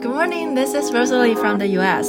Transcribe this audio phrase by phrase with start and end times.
[0.00, 2.06] Good morning, this is Rosalie from the US.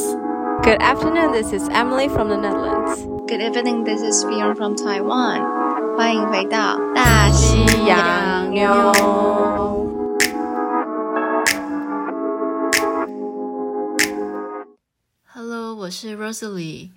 [0.62, 3.02] Good afternoon, this is Emily from the Netherlands.
[3.26, 5.98] Good evening, this is Fion from Taiwan.
[5.98, 8.70] 欢迎回到大西洋妞。
[15.34, 16.92] Hello，我是 Rosalie。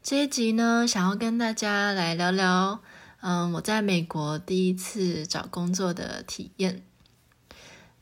[0.00, 2.78] 这一集呢，想要跟大家来聊聊，
[3.20, 6.82] 嗯，我在美国第一次找工作的体验。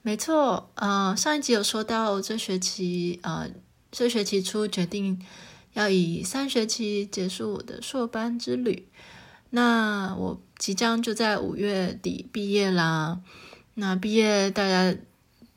[0.02, 3.50] 没错，呃，上一集有说到，这学期，呃，
[3.91, 5.20] 这学期初决定
[5.74, 8.88] 要以三学期结束我的硕班之旅。
[9.50, 13.20] 那我即将就在五月底毕业啦。
[13.74, 14.96] 那毕业大家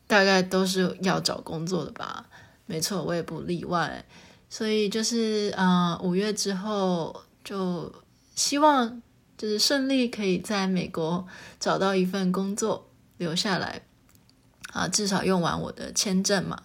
[0.08, 2.26] 大概都是要找工作的吧？
[2.66, 4.06] 没错，我也不例外。
[4.50, 7.94] 所以就是，呃，五月之后就
[8.36, 9.02] 希望
[9.38, 11.26] 就是顺利可以在美国
[11.60, 13.84] 找到一份工作，留下来。
[14.72, 16.62] 啊，至少用完我的签证嘛。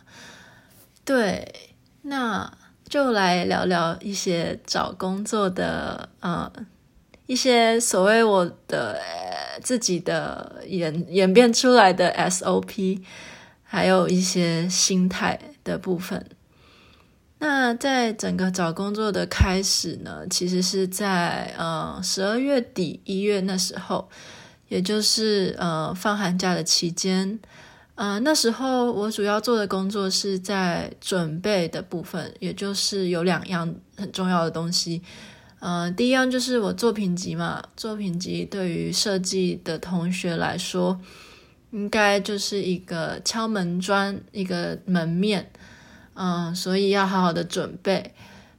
[1.04, 2.52] 对，那
[2.88, 6.50] 就来聊聊一些找工作的，呃，
[7.26, 13.02] 一些所谓我的、呃、自己的演演变出来的 SOP，
[13.62, 16.24] 还有一些心态的部分。
[17.38, 24.08] 那在整个找工作的开始呢，其实是在呃十二月底一月那时候，
[24.68, 27.38] 也就是呃放寒假的期间。
[27.96, 35.02] 呃，那时候我主要做的工作是在准备的部分，也就是有两样很重要的东西。
[35.58, 41.00] 呃，第一样就是我作品集嘛，作品集对于设计的同学来说，
[41.72, 45.50] 应该就是一个敲门砖，一个门面。
[46.18, 48.14] 嗯、所以要好好的准备。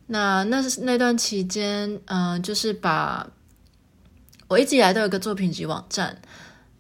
[0.06, 3.28] 那那那段期间，嗯、呃，就是把
[4.48, 6.22] 我一直以来都有个作品集网站。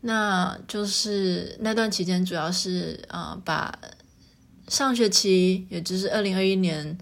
[0.08, 3.78] 那就是那段期间，主要是呃，把
[4.70, 6.98] 上学期，也就是二零二一年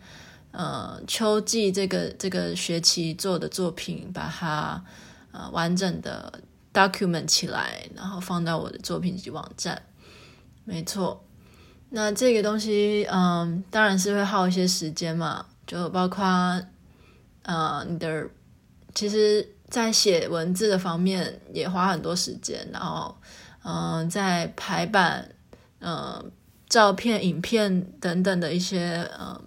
[0.51, 4.83] 呃秋季这个这个学期做的作品，把它
[5.31, 6.41] 呃完整的
[6.73, 9.79] document 起来，然后放到我的作品集网站。
[10.63, 11.23] 没错，
[11.91, 16.25] 那这个东西嗯、当然是会耗一些时间嘛，就包括
[17.43, 18.27] 呃你的
[18.95, 19.47] 其实。
[19.69, 23.17] 在写文字的方面也花很多时间，然后，
[23.63, 25.27] 嗯、在排版、
[25.79, 26.31] 嗯、
[26.69, 29.41] 照片、影片等等的一些，嗯、呃，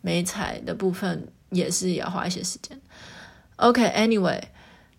[0.00, 2.80] 媒材的部分也是要花一些时间。
[3.56, 4.40] OK，Anyway，、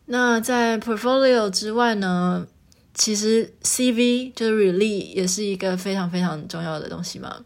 [0.06, 2.46] 那在 Portfolio 之外呢，
[2.94, 7.44] 其实 CV 就是 Release 也是一个非常非常重要的东西嘛，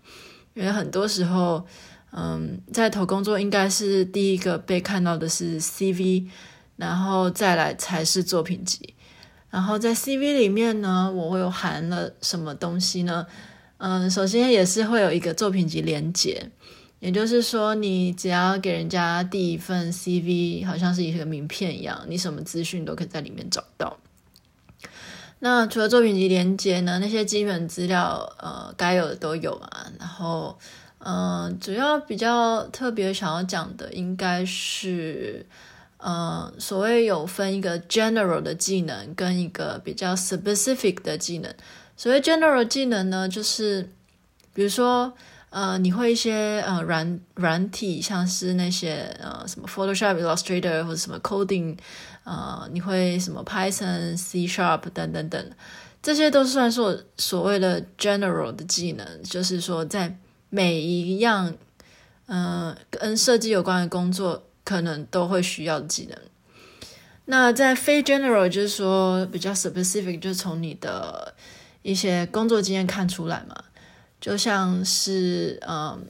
[0.54, 1.66] 因为很多时候，
[2.12, 6.28] 嗯，在投工作应该是第一个被看到的是 CV。
[6.76, 8.96] 然后再来才是作品集，
[9.50, 13.28] 然后在 CV 里面呢，我会有含了什么东西呢？
[13.78, 16.50] 嗯，首先也是会有一个作品集连接，
[17.00, 23.98] 也就是说，你只要给人家递一份 CV，好像是一个名片一样，你什么资讯都可以在里面找到。
[25.40, 29.92] 那除了作品集连接呢，那些基本资料，呃，该有的都有啊。
[30.00, 30.58] 然后，
[31.00, 35.46] 嗯、主要比较特别想要讲的应该是。
[36.06, 41.54] 呃，所谓有分一个 general 的技能跟一个比较 specific 的技能。
[41.96, 43.90] 所谓 general 技能呢，就是
[44.54, 45.14] 比如说，
[45.50, 51.78] 呃，你会一些呃软软体，像是那些呃什么 Photoshop、Illustrator 或者什么 coding，
[52.26, 55.52] 呃，你会什么 Python、C Sharp 等等等，
[56.02, 60.18] 这些都算是我所谓的 general 的技能，就是说在
[60.50, 61.56] 每一样
[62.26, 64.44] 呃跟设计有关的工作。
[64.64, 66.18] 可能都会需要技能。
[67.26, 71.34] 那在非 general，就是说比较 specific，就是从你的
[71.82, 73.64] 一些工作经验看出来嘛。
[74.20, 76.06] 就像是，嗯，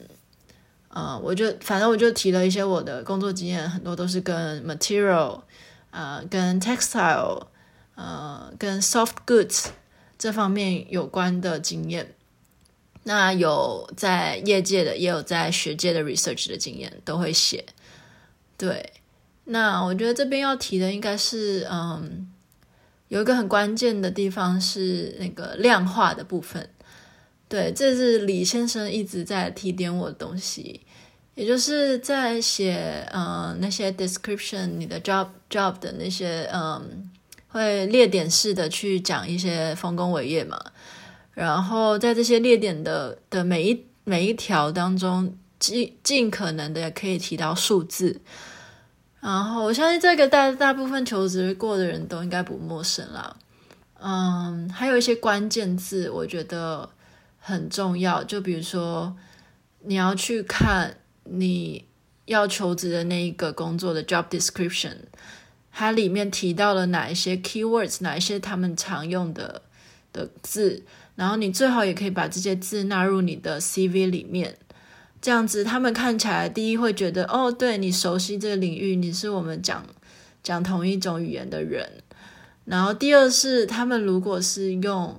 [0.90, 5.41] 嗯，我就反正我就提了一些我的工作经验，很多都是跟 material，
[5.90, 7.47] 呃，跟 textile，
[7.96, 9.66] 呃，跟 soft goods
[10.18, 12.14] 这方面有关的经验。
[13.03, 17.66] 那有在业界的，也有在学界的 research 的经验，都会写。
[18.55, 18.94] 对，
[19.46, 22.32] 那我觉得这边要提的应该是，嗯，
[23.08, 26.70] 有一个很关键的地方是那个量化的部分。
[27.50, 30.82] 对，这是李先生一直在提点我的东西，
[31.35, 37.09] 也就是在写，嗯，那些 description，你的 job job 的那些，嗯，
[37.49, 40.64] 会列点式的去讲一些丰功伟业嘛。
[41.34, 45.35] 然后在这些列点的的每一每一条当中。
[45.63, 48.19] 尽尽可能的也可以提到数字，
[49.21, 53.37] 然后我相信这个大大部分求职过的人都应该不陌生啦。
[54.01, 56.89] 嗯，还有一些关键字，我觉得
[57.39, 58.21] 很重要。
[58.21, 59.15] 就比如说，
[59.85, 61.85] 你要去看你
[62.25, 64.97] 要求职的那一个工作的 job description，
[65.71, 69.61] 它里面提到了哪一些 keywords，哪一些他们常用的
[70.11, 70.83] 的字，
[71.15, 74.57] 然后你最好也可以把这些字纳入你的 CV 里面。
[75.23, 79.85] 这样子，他们看起来第一会觉得，哦，对，你熟悉这个领域，你是我们讲
[80.43, 82.03] 讲同一种语言的人。
[82.66, 85.17] 然后第二是，他们如果是用，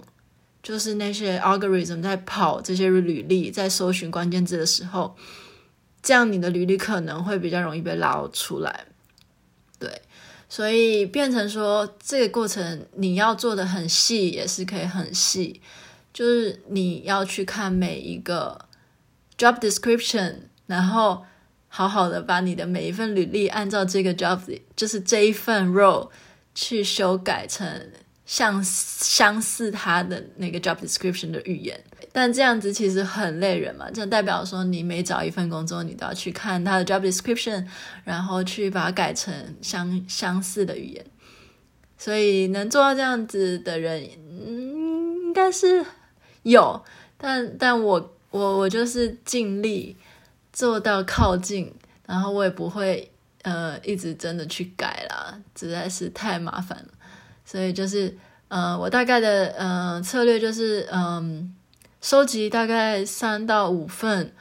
[0.62, 5.16] 就是那些 algorithm 在跑这些履历，在搜寻关键字的时候，
[6.02, 8.84] 这样你的履历可能会比较容易被捞出来。
[9.78, 10.02] 对，
[10.50, 15.62] 所以变成说，这个过程你要做的很细，也是可以很细，
[16.12, 18.63] 就是你要去看每一个。
[19.44, 20.36] Job description，
[20.66, 21.22] 然后
[21.68, 24.40] 好好的把你的每一份履历按照这个 job，
[24.74, 26.08] 就是这一份 role
[26.54, 27.68] 去修改成
[28.24, 31.78] 像相似他的那个 job description 的语言。
[32.10, 37.66] 但这样子其实很累人嘛，就代表说你每找一份工作，你都要去看他的 job description，
[38.04, 41.04] 然后去把它改成相相似的语言。
[41.98, 45.84] 所以能做到这样子的人，嗯，应该是
[46.44, 46.82] 有，
[47.18, 48.13] 但但我。
[48.34, 49.96] 我我就是尽力
[50.52, 51.72] 做到靠近，
[52.04, 53.08] 然后我也不会
[53.42, 56.88] 呃一直真的去改啦，实在是太麻烦了。
[57.44, 61.54] 所以就是呃我大概的呃策略就是嗯、
[62.00, 64.32] 收集大概三到五份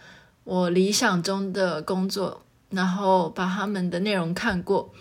[0.43, 2.41] 我理想中的工作，
[2.71, 4.91] 然后把他们的内容看过，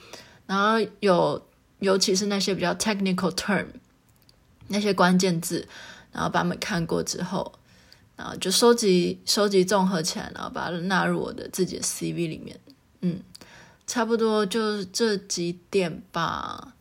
[0.46, 1.42] 然后有
[1.78, 3.68] 尤其是那些比较 technical term
[4.68, 5.66] 那些关键字，
[6.12, 7.54] 然后把他们看过之后。
[8.22, 12.56] 然后就收集、收集、综合起来，然后把它纳入我的自己的 CV 里面。
[13.00, 13.20] 嗯，
[13.84, 16.74] 差不多就这几点吧。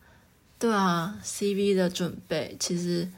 [0.56, 3.08] 对啊，CV 的准备，其实，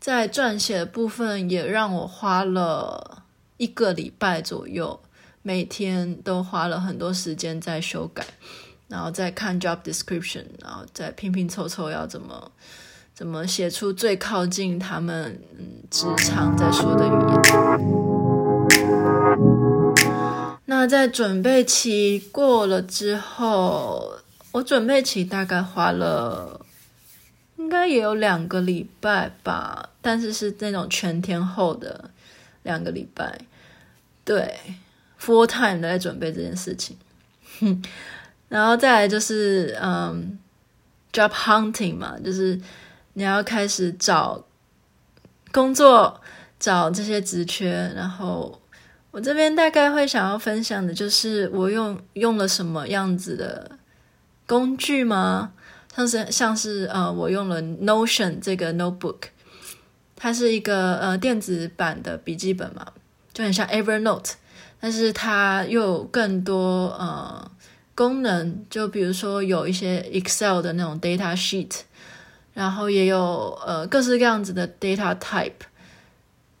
[0.00, 3.24] 在撰写的部分也让我花了
[3.58, 4.98] 一个礼拜左右，
[5.42, 8.26] 每天都花了很多时间在修改，
[8.88, 12.50] 然后再看 job description，然后再拼拼凑凑要怎么。
[13.16, 17.40] 怎么写出最靠近他们嗯职场在说的语言？
[20.66, 24.18] 那在准备期过了之后，
[24.52, 26.60] 我准备期大概花了
[27.56, 32.10] 应该也有两个礼拜吧，但是是那种全天候的
[32.64, 33.40] 两个礼拜，
[34.26, 34.56] 对
[35.18, 36.94] ，full time 的在准备这件事情。
[37.60, 37.82] 哼，
[38.50, 40.38] 然后再来就是嗯
[41.10, 42.60] ，job hunting 嘛，就是。
[43.18, 44.44] 你要开始找
[45.50, 46.20] 工作，
[46.60, 48.60] 找这些职缺，然后
[49.10, 53.78] 我这边大概会想要分享的就是我用用了什么样子的
[54.46, 55.52] 工具吗？
[55.94, 59.28] 像是像是呃，我用了 Notion 这个 notebook，
[60.14, 62.92] 它是一个呃电子版的笔记本嘛，
[63.32, 64.32] 就很像 Evernote，
[64.78, 67.50] 但是它又有更多呃
[67.94, 71.85] 功能，就比如说有一些 Excel 的那种 data sheet。
[72.56, 75.52] 然后也有呃各式各样子的 data type，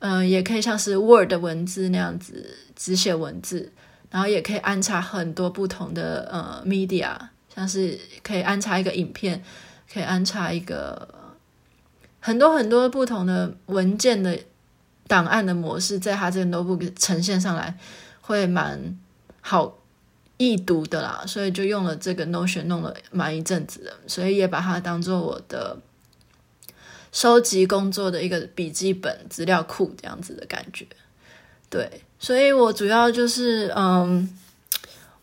[0.00, 3.72] 嗯、也可以像是 Word 文字那样子只写文字，
[4.10, 7.16] 然后也可以安插很多不同的呃 media，
[7.54, 9.42] 像是可以安插一个影片，
[9.90, 11.08] 可以安插一个
[12.20, 14.38] 很多很多不同的文件的
[15.06, 17.74] 档案的模式，在它这个 notebook 呈现上来
[18.20, 18.98] 会蛮
[19.40, 19.78] 好
[20.36, 25.78] 易读的啦，所以就用了这个 Notion 弄了蛮一阵子的，所以也把它当做我的。
[27.16, 30.86] 收集工作的一个笔记本资料库这样子的感觉，
[31.70, 34.28] 对，所以我主要就是嗯，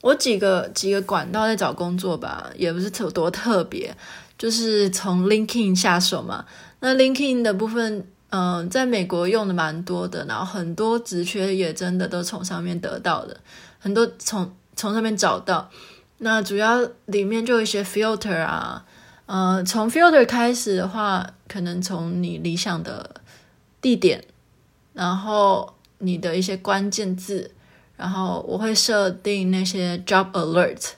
[0.01, 3.95] 我几个几个管道在找工作吧，也不是特多特别，
[4.39, 6.43] 就是从 LinkedIn 下手嘛。
[6.79, 13.39] 那 LinkedIn 的部分，嗯，在美国用的蛮多的，然后很多职缺也真的都从上面得到的，
[13.77, 15.69] 很多从从上面找到。
[16.17, 18.83] 那主要里面就有一些 filter 啊。
[19.25, 23.21] 呃，从 filter 开始的话，可能从你理想的
[23.79, 24.25] 地点，
[24.93, 27.51] 然后你的一些关键字，
[27.95, 30.93] 然后我会设定那些 job alert，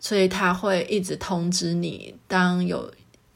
[0.00, 2.90] 所以它会一直通知你，当有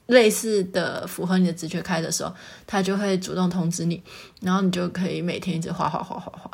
[0.06, 2.34] 类似的符合你的职缺开的时候，
[2.66, 4.02] 它就会主动通知你，
[4.40, 6.50] 然后你就可以每天一直画画画画画，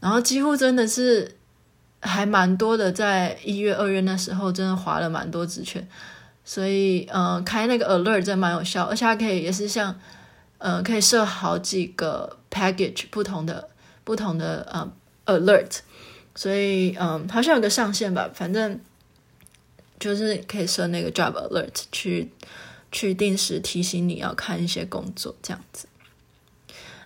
[0.00, 1.34] 然后几乎真的是
[2.00, 5.82] 还蛮多的，在一月二月那时候，真的划了蛮多职缺。
[6.44, 9.98] 所以，呃，开那个 alert 真蛮有效，而且它可以也是像，
[10.58, 13.68] 呃，可以设好几个 package 不同的
[14.04, 15.78] 不同的呃 alert，
[16.34, 18.80] 所以，嗯、好像有个上限吧，反正
[20.00, 22.30] 就是可以设那个 job alert 去
[22.90, 25.86] 去定时提醒你要看一些工作这样子。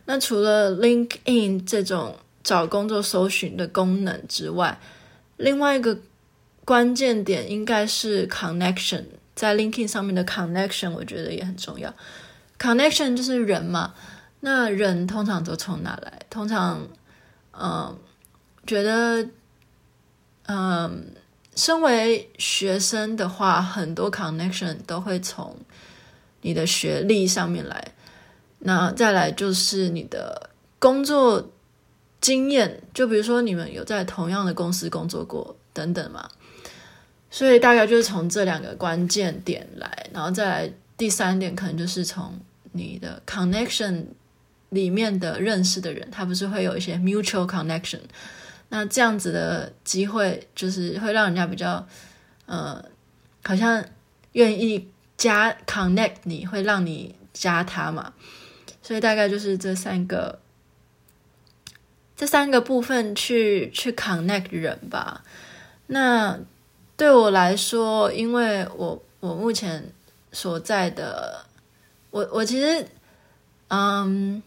[0.07, 4.81] 那除了 LinkedIn 这种找工作搜寻的功能之外，
[5.37, 5.99] 另外一个
[6.64, 9.05] 关键点应该是 connection，
[9.37, 11.95] 在 LinkedIn 上面的 connection，我觉得也很重要。
[12.59, 13.95] connection 就是人嘛，
[14.40, 16.23] 那人通常都从哪来？
[16.28, 16.88] 通常，
[17.52, 17.97] 嗯、
[18.66, 19.28] 觉得，
[20.47, 21.12] 嗯、
[21.55, 25.55] 身为学生的话，很多 connection 都会从
[26.40, 27.93] 你的学历上面来。
[28.61, 31.50] 那再来就是你的工作
[32.23, 36.26] 经验，就比如说你们有在同样的公司工作过等等嘛，
[37.37, 42.33] 所以大概就是从这两个关键点来，然后再来第三点可能就是从
[42.73, 44.07] 你的 connection
[44.71, 48.00] 里面的认识的人，他不是会有一些 mutual connection，
[48.71, 51.87] 那这样子的机会就是会让人家比较
[52.47, 52.83] 呃，
[53.45, 53.85] 好像
[54.33, 54.88] 愿意
[55.19, 58.14] 加 connect 你，会让你加他嘛。
[58.81, 60.40] 所以大概就是这三个，
[62.16, 65.23] 这三个部分去去 connect 人吧。
[65.88, 66.38] 那
[66.97, 69.93] 对我来说，因为我我目前
[70.33, 71.45] 所在的，
[72.11, 72.87] 我我其实，
[73.69, 74.43] 嗯，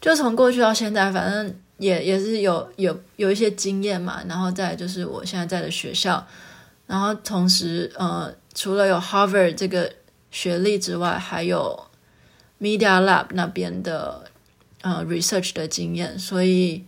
[0.00, 4.22] 就从过去到现在，反正也也是有有有一些经验嘛。
[4.28, 6.26] 然后再就是我现在在的学校，
[6.86, 9.92] 然后同时呃，除了有 Harvard 这个
[10.30, 11.86] 学历之外，还有。
[12.62, 14.30] Media Lab 那边的
[14.82, 16.84] 呃 research 的经验，所以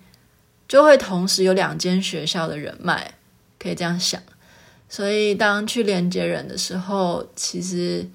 [0.68, 3.14] 就会同时有两间学校的人脉，
[3.64, 4.22] 可以这样想。
[4.88, 8.06] 所以当去连接人的时候，其实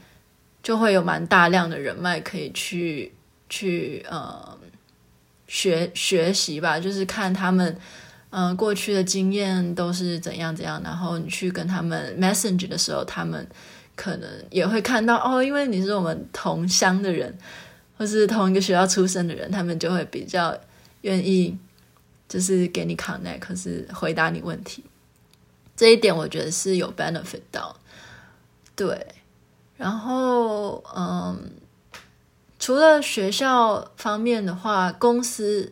[0.63, 3.11] 就会有蛮大量的人脉可以去
[3.49, 4.57] 去呃
[5.47, 7.75] 学学习吧，就是看他们
[8.29, 13.45] 嗯、过去的经验都是怎样怎样，然后你去跟他们 message 的时候，他们。
[13.95, 17.37] 可能也会看到哦，因为你是我们同乡的人，
[17.97, 20.57] 或是同一个学校出生的人，他们就会比较
[21.01, 21.57] 愿意，
[22.29, 24.81] 就是给你 connect，可是回答你问题。
[25.79, 27.73] 这一点我觉得是有 benefit 到。
[28.75, 29.07] 对，
[29.77, 31.51] 然后嗯，
[32.59, 35.71] 除了学校方面的话，公司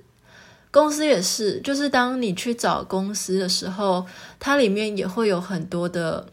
[0.71, 4.07] 公司也是，就是当你去找公司的时候，
[4.39, 6.27] 它里面也会有很多的。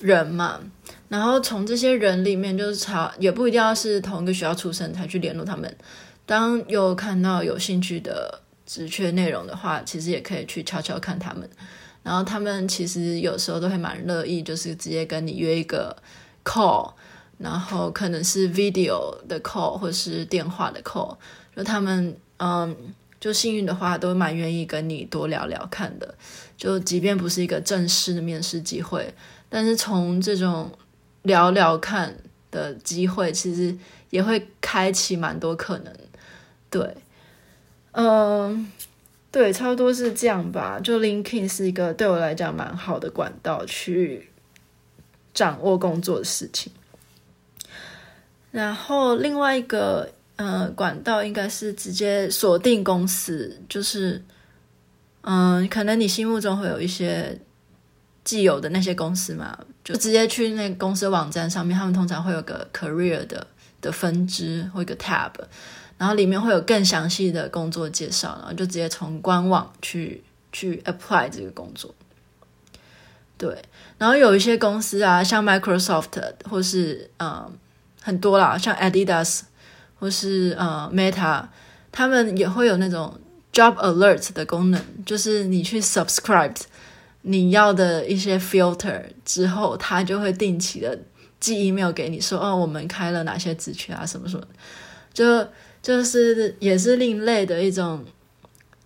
[0.00, 0.60] 人嘛，
[1.08, 5.76] 然后从这些人里面就是查，也不一定要是同一个学校出身才去联络他们。
[6.24, 11.50] 当有看到有兴趣的职缺内容的话，其实也可以去悄悄看他们。
[12.08, 15.94] 然后他们其实有时候都会蛮乐意，就是直接跟你约一个
[16.42, 16.90] call，
[17.36, 21.14] 然后可能是 video 的 call 或是电话的 call。
[21.54, 22.74] 就他们嗯，
[23.20, 26.14] 就幸运的话，都蛮愿意跟你多聊聊看的。
[26.56, 29.12] 就即便不是一个正式的面试机会。
[29.50, 30.72] 但是从这种
[31.24, 32.16] 聊聊看
[32.50, 33.76] 的机会，其实
[34.08, 35.94] 也会开启蛮多可能。
[36.70, 36.96] 对，
[37.92, 38.72] 嗯，
[39.38, 40.80] 对，差不多是这样吧。
[40.82, 44.28] 就 LinkedIn 是一个对我来讲蛮好的管道，去
[45.32, 46.72] 掌握工作的事情。
[48.50, 54.20] 然后另外一个呃管道应该是直接锁定公司，就是
[55.20, 57.38] 嗯，可能你心目中会有一些。
[58.24, 63.46] 既有的那些公司嘛，就直接去那公司网站上面，他们通常会有个 career 的
[63.80, 65.30] 的分支或一个 tab，
[65.98, 71.94] 然后里面会有更详细的工作介绍，然后就直接从官网去去 apply 这个工作。
[73.36, 73.56] 对，
[73.98, 77.52] 然后有一些公司啊，像 Microsoft 或是嗯
[78.00, 79.42] 很多啦，像 Adidas
[79.98, 81.44] 或是呃 Meta，
[81.92, 83.20] 他们也会有那种
[83.52, 86.56] job alert 的功能，就是你去 subscribe。
[87.22, 90.98] 你要的一些 filter 之后，他就会定期的
[91.40, 94.46] 寄 email 给你说，哦，我们开了哪些职缺啊，什么什么，
[95.12, 95.46] 就
[95.88, 98.04] 就是也是另类的一种，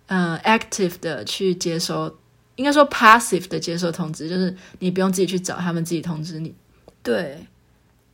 [0.07, 2.17] 嗯、，active 的去接收，
[2.55, 6.55] 应该说 passive 的接收通知，就是你不用自己去找，他们自己通知你。
[7.01, 7.45] 对，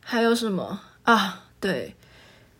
[0.03, 1.43] 还有什么啊？
[1.60, 1.93] 对，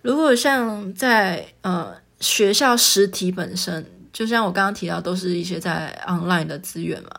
[0.04, 3.84] 如果像在呃学校实体本身，
[4.14, 7.10] 就像我刚刚提到，都是一些在 online 的资源嘛。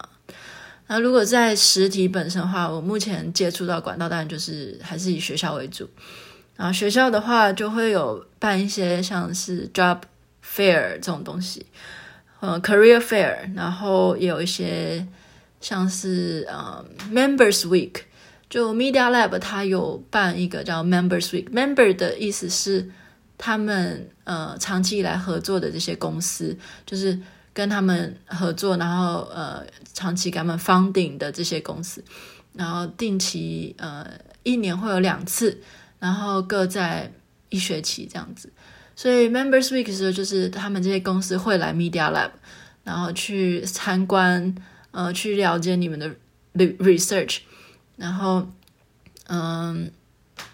[0.86, 5.90] 那如果在实体本身的话，我目前接触到管道当然就是还是以学校为主。
[6.60, 10.00] 然后学校的话就会有办一些像是 job
[10.44, 11.64] fair 这种东西，
[12.40, 15.06] 呃，career fair，然后也有一些
[15.58, 18.02] 像是呃 members week，
[18.50, 22.90] 就 Media Lab 它有办一个叫 members week，member 的意思是
[23.38, 27.18] 他们呃长期以来合作的这些公司，就是。
[27.52, 32.02] 跟他们合作，然后呃，长期给他们 funding 的这些公司，
[32.54, 34.06] 然后定期呃，
[34.44, 35.60] 一年会有两次，
[36.00, 37.12] 然后各在
[37.50, 38.52] 一学期这样子。
[38.96, 42.32] 所以 Members Week 的时候，就是他们这些公司会来 Media Lab，
[42.84, 44.54] 然后去参观，
[44.90, 46.10] 呃，去了解你们的
[46.54, 47.38] research，
[47.96, 48.46] 然后
[49.28, 49.90] 嗯，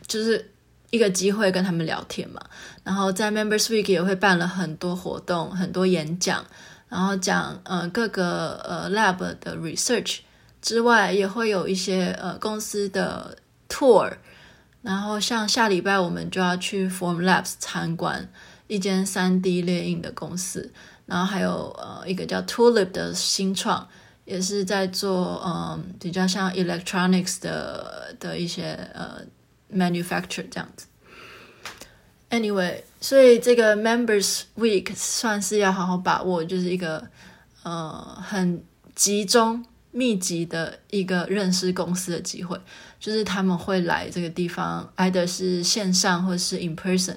[0.07, 0.53] 就是
[0.91, 2.41] 一个机会跟他们聊天嘛。
[2.85, 6.47] 然后在 Members Week 也会办了很多活动，很多演讲。
[6.89, 10.19] 然后讲呃各个呃 lab 的 research
[10.63, 13.37] 之外，也会有一些呃公司的
[13.69, 14.13] tour。
[14.87, 18.29] 然后像下礼拜我们就要去 Formlabs 参观
[18.69, 20.73] 一间 3D 列印的公司，
[21.07, 23.89] 然后还有呃一个叫 Tulip 的新创，
[24.25, 29.21] 也是在做嗯、比较像 electronics 的的一些呃
[29.75, 30.87] manufacture 这样子。
[32.31, 37.09] Anyway，所以这个 Members Week 算是要好好把握，就是一个
[37.65, 38.63] 呃很
[38.95, 39.65] 集中、
[39.97, 42.61] 密集的一个认识公司的机会。
[43.01, 47.17] 就是他们会来这个地方，either 是线上或是 in person。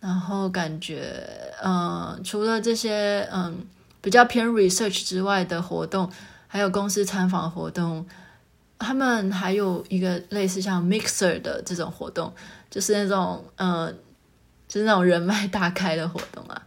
[0.00, 1.22] 然后感觉，
[1.62, 3.66] 嗯、除了这些嗯、
[4.00, 6.10] 比较偏 research 之外的活动，
[6.46, 8.06] 还有公司参访活动，
[8.78, 12.32] 他们还有一个类似像 mixer 的这种活动，
[12.70, 13.94] 就是那种嗯。
[14.68, 16.62] 就是那种人脉大开的活动啊，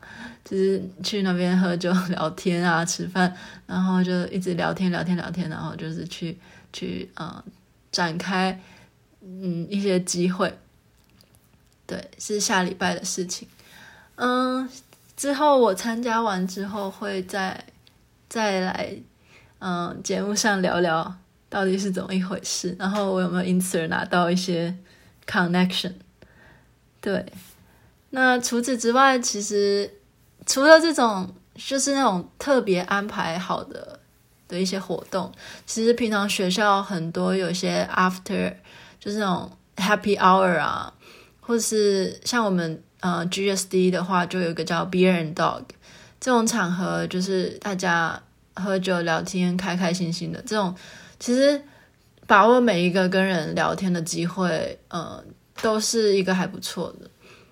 [0.52, 3.34] 就是去那边喝酒、聊天啊、吃饭，
[3.66, 6.38] 然后就一直聊天、聊天、聊天，然后就是去
[6.74, 7.42] 去呃
[7.90, 8.60] 展开
[9.22, 10.54] 嗯一些机会。
[11.88, 13.48] 对，是下礼拜的事情。
[14.16, 14.68] 嗯，
[15.16, 17.64] 之后我参加完之后会再
[18.28, 18.94] 再来
[19.60, 21.16] 嗯节目上聊聊
[21.50, 24.76] 到底是怎么一回事，然后我有没有因此而拿到一些
[25.26, 25.94] connection？
[27.00, 27.26] 对。
[28.10, 29.90] 那除此之外，其实
[30.52, 33.98] 除了这种就是那种特别安排好的
[34.50, 35.32] 的一些活动，
[35.66, 38.54] 其实平常学校很多有些 after
[39.00, 40.92] 就是那种 happy hour 啊，
[41.40, 45.64] 或是像我们呃 GSD 的话，就有一个叫 Beer and Dog
[46.20, 48.22] 这种场合，就是大家
[48.54, 50.76] 喝酒聊天，开开心心的这种，
[51.18, 51.62] 其实
[52.28, 55.24] 把握每一个跟人聊天的机会，呃，
[55.62, 57.10] 都是一个还不错的。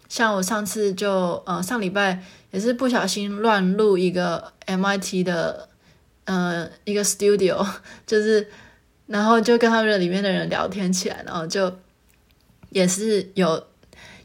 [0.09, 5.69] 像我上次就呃上礼拜也是不小心乱录一个 MIT 的
[6.25, 7.65] 呃一个 studio，
[8.07, 8.47] 就是
[9.07, 11.71] 然后就跟他们里面的人聊天起来，然后就
[12.69, 13.63] 也是有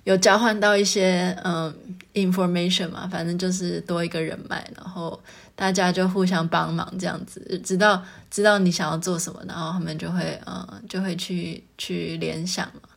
[0.04, 1.74] 有交换到一些嗯、
[2.14, 5.18] information 嘛，反正就是多一个人脉，然后
[5.54, 12.88] 大家就互相帮忙这样子，知道知道你想要做什么，然后他们就会嗯、就会去去联想嘛，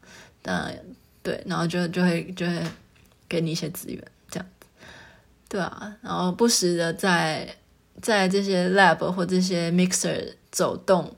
[0.42, 0.74] 但。
[1.24, 2.64] 对，然后就就会就会
[3.28, 4.02] 给你一些资源，
[5.50, 7.56] 对啊，然后不时的在
[8.02, 11.16] 在这些 lab 或这些 mixer 走动，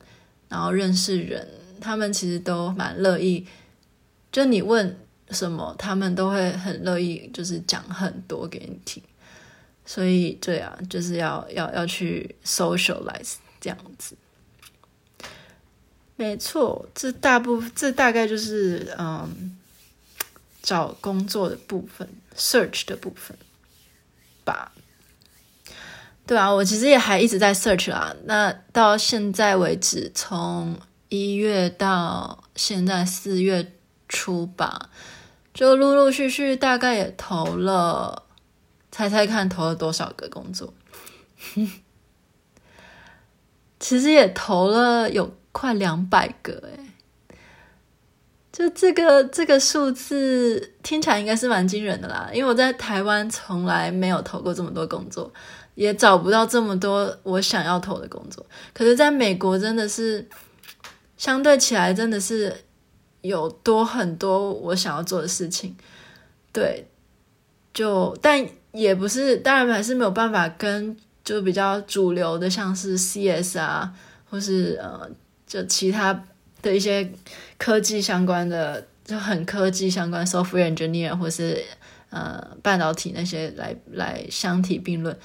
[0.48, 1.48] 然后认识人，
[1.82, 3.46] 他们其实都蛮乐意，
[4.32, 4.98] 就你问
[5.32, 9.02] 什么，他们都会很乐意，就是讲很多给你听。
[9.86, 14.16] 所以，对啊，就是要要要去 socialize 这样子。
[16.16, 19.56] 没错，这大部这大概就是嗯。
[20.62, 23.36] 找工作的部分，search 的部分
[24.44, 24.72] 吧。
[26.26, 28.16] 对啊，我其实也还一直在 search 啊。
[28.26, 30.78] 那到现在为止，从
[31.10, 33.74] 一月到现在四月
[34.08, 34.90] 初吧，
[35.54, 38.24] 就陆陆续续大概也投了，
[38.92, 40.72] 猜猜看投了多少个工作？
[43.80, 46.89] 其实也投了有快两百个诶。
[48.60, 55.32] 就这个这个数字听起来应该是蛮惊人的啦，因为我在台湾从来没有投过这么多工作，
[55.76, 58.46] 也找不到这么多我想要投的工作。
[58.74, 60.28] 可是在美国真的是
[61.16, 62.54] 相对起来真的是
[63.22, 65.74] 有多很多我想要做的事情，
[66.52, 66.86] 对，
[67.74, 73.94] 就但也不是，当然还是没有办法跟就比较主流的像是 CS 啊，
[74.30, 75.10] 或是呃
[75.48, 76.26] 就其他。
[76.62, 77.10] 的一些
[77.60, 81.64] 科技相关的，就很科技相关，software engineer 或是
[82.10, 85.16] 呃半导体那些来来相提并论。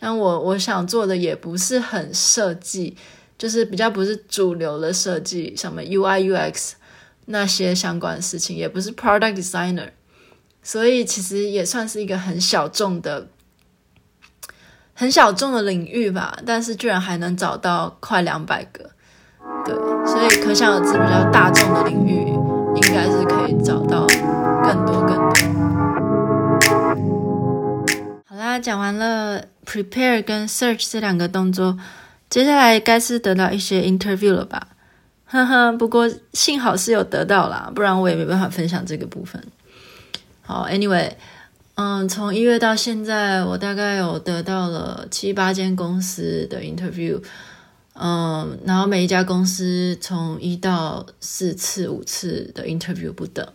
[0.00, 2.96] 像我我想做的也不是很设计，
[3.38, 6.72] 就是比较不是主流的设计，什么 UI UX
[7.26, 9.90] 那些相关的事情，也不是 product designer，
[10.62, 13.28] 所以其实也算是一个很小众的、
[14.94, 16.40] 很小众的领域吧。
[16.46, 18.91] 但是居然还能找到快两百个。
[19.64, 19.74] 对，
[20.06, 22.26] 所以可想而知，比较大众的领域
[22.74, 24.06] 应该是可以找到
[24.64, 25.32] 更多更多。
[28.26, 31.78] 好啦，讲完了 prepare 跟 search 这两个动作，
[32.28, 34.68] 接下来该是得到一些 interview 了吧？
[35.26, 39.42] 呵呵，不过幸好是有得到啦，不然我也没办法分享这个部分。
[40.42, 41.12] 好，Anyway，
[41.76, 47.18] 嗯，从一月到现在，我大概有得到了七八间公司的 interview，
[47.94, 53.46] 嗯，然后每一家公司从一到四次、五次的 interview 不等，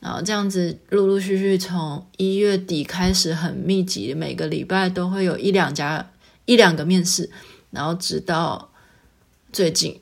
[0.00, 6.10] 然后这样子陆陆续续从一月底开始很密集，每个礼拜都会有一两家、
[6.44, 7.30] 一两个面试，
[7.70, 8.70] 然后直到
[9.52, 10.00] 最近，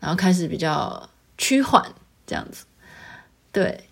[0.00, 1.94] 然后开始比较趋缓
[2.26, 2.64] 这样子，
[3.50, 3.84] 对。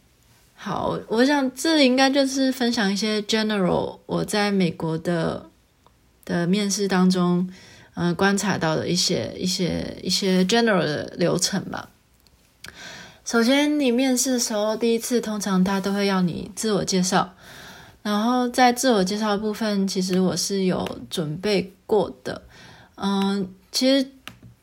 [0.55, 5.50] 好，我想这应该就是分享一些 general 我在美国的
[6.24, 7.50] 的面试当中，
[7.94, 11.88] 嗯、观察到的一些一些一些 general 的流程吧。
[13.24, 17.35] 首先，你面试的时候，第一次通常他都会要你自我介绍，
[18.02, 22.42] 然后在自我介绍部分，其实我是有准备过的。
[22.96, 24.09] 嗯，其实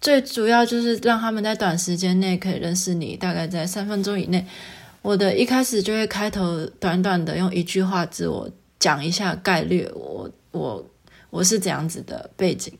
[0.02, 4.46] 最主要就是让他们在短时间内可以认识你，大概在三分钟以内。
[5.02, 10.86] 我的一开始就会开头短短的用一句话自我讲一下概略，我我
[11.30, 12.74] 我是怎样子的背景，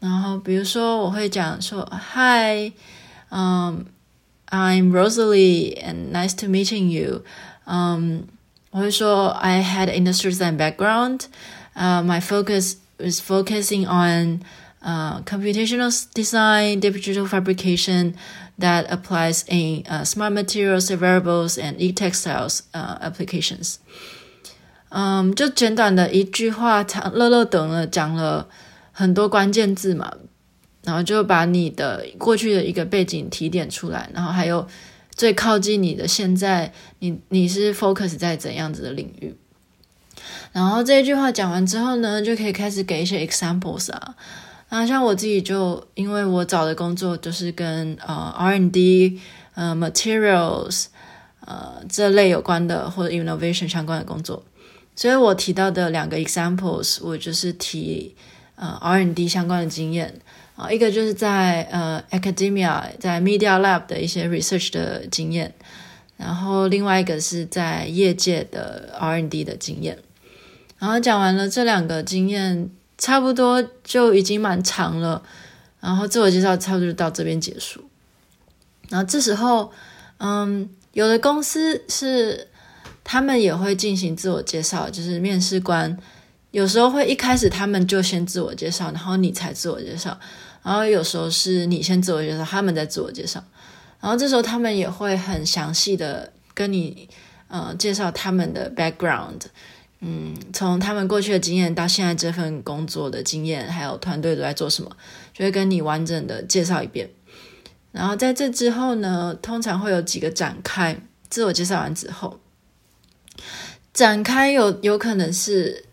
[0.00, 2.72] 然后比如说我会讲说，Hi，
[3.30, 3.86] 嗯、
[4.50, 7.24] um,，I'm Rosalie and nice to meeting you，
[7.66, 8.22] 嗯、um,，
[8.70, 11.22] 我会说 I had industry design background，
[11.74, 14.40] 呃、uh,，my focus is focusing on，
[14.80, 23.78] 呃、uh,，computational design，digital fabrication。That applies in uh, smart materials, wearables, and e-textiles uh, applications.
[24.90, 28.46] 嗯，就简短的一句话，长乐乐等了讲了
[28.99, 30.13] 很多关键字嘛，
[30.83, 34.67] 然后就把你的过去的一个背景提点出来，然后还有
[35.15, 39.33] 最靠近你的现在，你你是 focus 在怎样子的领域？
[40.51, 44.15] 然后这一句话讲完之后呢，就可以开始给一些 examples 啊。
[44.67, 49.17] 啊，像我自己就因为我找的工作就是跟呃 R&D
[49.55, 50.87] 呃 materials
[51.45, 54.43] 呃这类有关的或者 innovation 相关的工作，
[54.93, 58.13] 所以我提到的两个 examples，我就是提
[58.59, 60.13] 呃 R&D 相关的经验
[60.55, 65.53] 啊，一个就是在呃 academia 在 Media Lab 的一些 research 的经验，
[66.17, 69.97] 然后另外一个是在业界的 R&D 的经验，
[70.77, 72.69] 然后讲完了这两个经验。
[73.01, 75.23] 差不多就已经蛮长了，
[75.79, 77.81] 然后自我介绍差不多就到这边结束。
[78.89, 79.71] 然后这时候，
[80.17, 82.49] 嗯，有的公司是
[83.05, 85.97] 他们也会进行自我介绍，就是面试官
[86.51, 90.19] 有时候会一开始他们就先自我介绍，然后你才自我介绍。
[90.63, 93.43] 然后有时候是你先自我介绍，他们再自我介绍。
[93.99, 97.07] 然后这时候他们也会很详细的跟你，
[97.47, 99.41] 呃，介绍他们的 background。
[100.01, 104.89] 嗯，从他们过去的经验到现在这份工作的经验，还有团队都在做什么，
[105.33, 107.09] 就会跟你完整的介绍一遍。
[107.91, 110.95] 然后在这之后呢，通常会有几个展开。
[111.29, 112.39] 自我介绍完之后，
[113.93, 115.85] 展开有有可能是，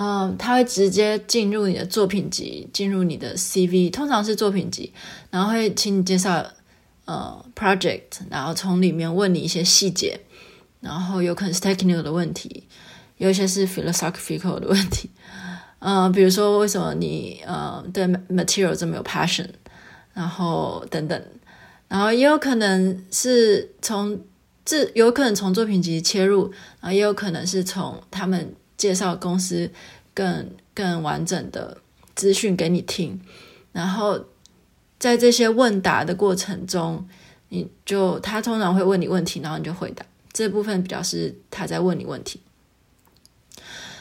[0.00, 4.92] 嗯，他会直接进入你的作品集，进入你的 CV，通常是作品集，
[5.28, 6.46] 然后会请你介绍
[7.04, 10.20] 呃 project，然后从里面问你一些细节，
[10.80, 12.68] 然后有可能是 technical 的问题。
[13.16, 15.10] 有一些是 philosophical 的问题，
[15.80, 19.48] 嗯、 呃，比如说为什么你呃对 material 这么有 passion，
[20.14, 21.20] 然后等等，
[21.88, 24.20] 然后也有可能是从
[24.64, 26.44] 这有可能从作品集切入，
[26.80, 29.70] 然后也有可能是从他们介绍公司
[30.14, 31.76] 更更完整的
[32.14, 33.20] 资讯给你听，
[33.72, 34.24] 然后
[34.98, 37.06] 在这些问答的过程中，
[37.50, 42.40] 你就他通常会问你问题，然后你就回答，这部分比较是他在问你问题。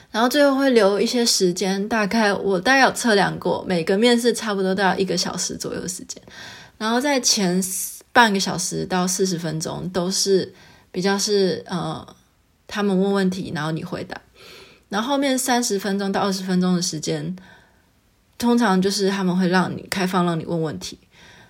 [0.09, 6.21] 然后最后会留一些时间，大概我大概有测量过，每个面试差不多都要一个小时左右时间。
[6.77, 7.61] 然后在前
[8.13, 10.53] 半个小时到四十分钟都是
[10.91, 12.15] 比较是呃，
[12.67, 14.19] 他们问问题，然后你回答。
[14.89, 17.35] 然后后面三十分钟到二十分钟的时间，
[18.37, 20.99] 通常就是他们会让你开放，让你问问题。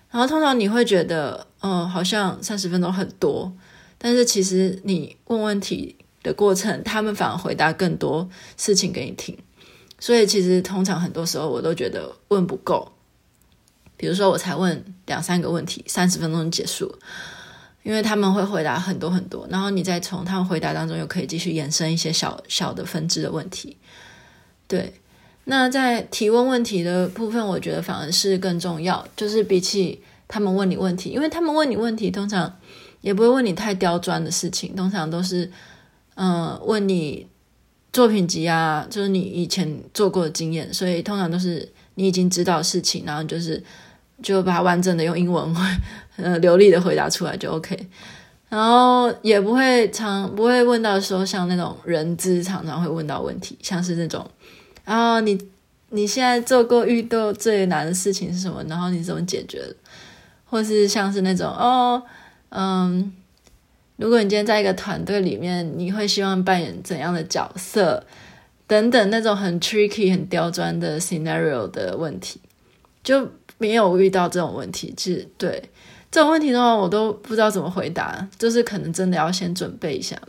[0.10, 3.52] 然后通常你会觉得，哦、呃，好像三十分钟很多，
[3.98, 5.96] 但是其实你问问题。
[6.24, 9.38] 的过程，他们反而回答更多事情给你听，
[9.98, 12.92] 所以其实通常很多时候我都觉得问不够。
[13.96, 16.94] 比如说，我才问两三个问题，三十分钟结束，
[17.88, 23.78] 因为他们会回答很多很多，然后你再从他们回答当中又可以继续延伸一些小小的分支的问题。
[24.68, 24.94] 对，
[25.46, 32.54] 那在提问问题的部分，我觉得反而是更重要，就是比起他们问你问题，因为他们问你问题，通常
[33.00, 35.50] 也不会问你太刁钻的事情，通常都是。
[36.20, 37.28] 嗯，问你
[37.94, 43.64] 作品集啊，就是你以前做过的经验，所以通常都是你已经知道事情，然后就是
[44.22, 45.56] 就把它完整的用英文，
[46.18, 47.78] 呃，流利的回答出来就 OK。
[48.50, 54.26] 然后也不会常不会问到说像那种人资常常会问到问题，像是那种，
[54.86, 55.38] 啊你
[55.90, 58.64] 你现在做过遇到最难的事情是什么？
[58.70, 59.76] 然后你怎么解决的？
[60.50, 62.02] 或是像是那种哦，
[62.50, 63.12] 嗯，
[63.98, 68.02] 如果你今天在一个团队里面，你会希望扮演怎样的角色？
[68.66, 72.40] 等等那种很 tricky、很刁钻的 scenario 的问题，
[73.04, 74.94] 就没有遇到这种问题。
[74.98, 75.70] 其实对
[76.12, 80.20] 这种问题的话，我都不知道怎么回答，就是可能真的要先准备一下。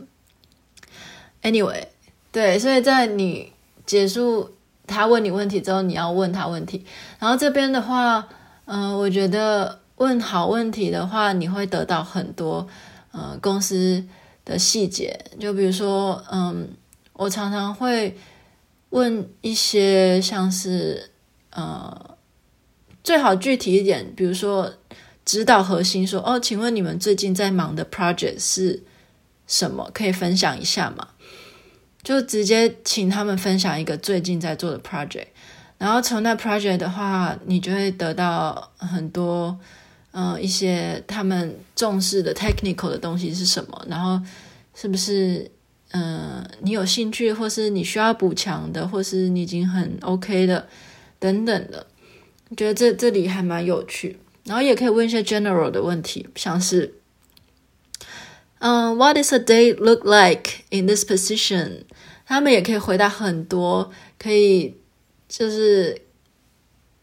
[1.41, 1.87] Anyway，
[2.31, 3.51] 对，所以在你
[3.85, 4.51] 结束
[4.85, 6.85] 他问你问题之后，你要问他问题。
[7.19, 8.27] 然后这边的话，
[8.65, 12.67] 嗯、我觉得问好问题的话，你会得到很多
[13.11, 14.03] 呃公司
[14.45, 16.69] 的细节，就比如说，嗯。
[17.19, 18.17] 我常常会
[18.91, 21.11] 问一些像是
[21.49, 22.08] 呃，
[23.03, 24.73] 最好具体一点，比如说
[25.25, 28.83] 指导核心说哦，请问你们最近在忙的 project 是
[29.47, 29.89] 什么？
[29.93, 31.07] 可以分享一下吗？
[32.03, 35.27] 就直接请他们分享一个最近在做的 project，
[35.77, 39.57] 然后从那 project 的话，你就会得到很多
[40.11, 44.21] 呃一些他们重视的 technical 的东西是什么，然后
[44.73, 45.49] 是不是？
[45.91, 50.67] 嗯、你有兴趣，或是你需要补强的，或是你已经很 OK 的，
[51.17, 51.83] 等等的，
[52.55, 54.19] 觉得这这里还蛮有趣。
[54.45, 56.95] 然后也可以问一些 general 的问题，像是，
[58.57, 61.83] 嗯、，What does a day look like in this position？
[62.25, 64.75] 他们也可以回答很多，可以
[65.27, 66.01] 就是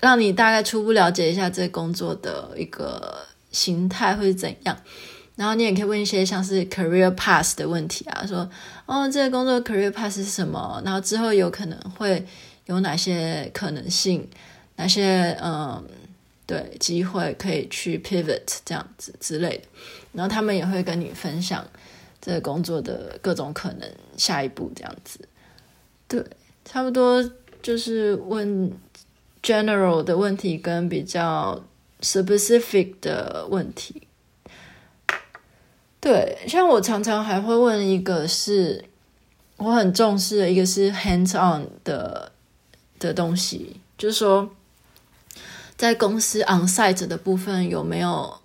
[0.00, 4.76] 让你大概初步了解一下这工作的一个形态会是怎样。
[5.36, 8.50] 然后你也可以问一些像是 career path 的问题啊，说
[8.86, 10.82] 哦，这个工作 career path 是什么？
[10.84, 12.26] 然后之后有可能会
[12.64, 14.28] 有哪些可能性？
[14.76, 15.82] 哪些嗯，
[16.46, 19.64] 对，机会可以去 pivot 这样子之类的。
[20.12, 21.66] 然后他们也会跟你分享
[22.20, 25.20] 这个工作的各种可能，下一步这样子。
[26.08, 26.24] 对，
[26.64, 27.22] 差不多
[27.60, 28.72] 就是问
[29.42, 31.62] general 的问题跟比较
[32.00, 34.02] specific 的问题。
[36.00, 38.84] 对，像我常常还会问一个是
[39.56, 42.30] 我很重视的，一个是 hands on 的
[43.00, 44.48] 的东西，就是说
[45.76, 48.38] 在公司 on site 的部分有没有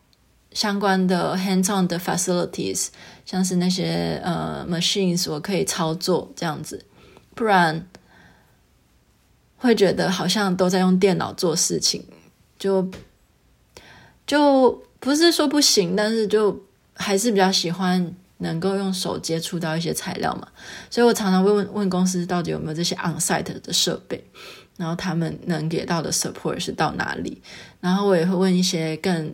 [0.51, 2.87] 相关的 hands on 的 facilities，
[3.25, 6.85] 像是那些呃 machines 我可以操作这样子，
[7.33, 7.87] 不然
[9.57, 12.05] 会觉得好像都在用电脑做事情，
[12.59, 12.89] 就
[14.27, 16.63] 就不是说不行，但是就。
[16.93, 20.47] 还是比较喜欢能够用手接触到一些材料嘛，
[20.87, 24.23] 所以我常常会问问公司到底有没有这些 on-site 的设备，
[24.81, 27.39] 然后他们能给到的 support 是到哪里，
[27.81, 29.31] 然后我也会问一些更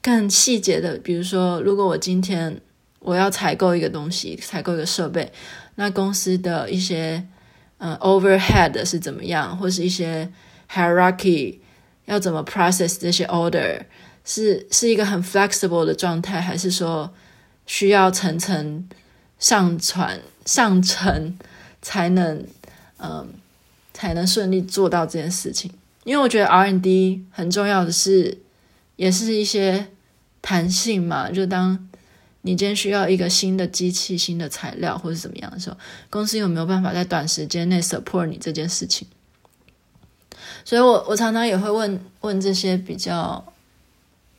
[0.00, 2.58] 更细节的，比如说如果我今天
[3.00, 5.30] 我要采购一个东西，采购一个设备，
[5.74, 7.22] 那公司的一些
[7.76, 10.32] 嗯 overhead 是怎么样，或是一些
[10.72, 11.58] hierarchy
[12.06, 13.82] 要怎么 process 这些 order。
[14.26, 17.12] 是是一个很 flexible 的状态，还是说
[17.66, 18.88] 需要层层
[19.38, 21.38] 上传上层
[21.82, 22.46] 才能
[22.96, 23.28] 嗯、
[23.94, 25.70] 才能顺利做到这件事情？
[26.04, 28.36] 因为我觉得 R N D 很重要的是，
[28.96, 29.86] 也是一些
[30.42, 31.30] 弹性嘛。
[31.30, 31.88] 就当
[32.42, 35.76] 你今天需要一个新的机器、新的材料或者怎么样的时候，
[36.10, 39.08] 公司有没有办法在短时间内 support 你这件事情？
[40.64, 43.42] 所以我我常常也会问问这些比较。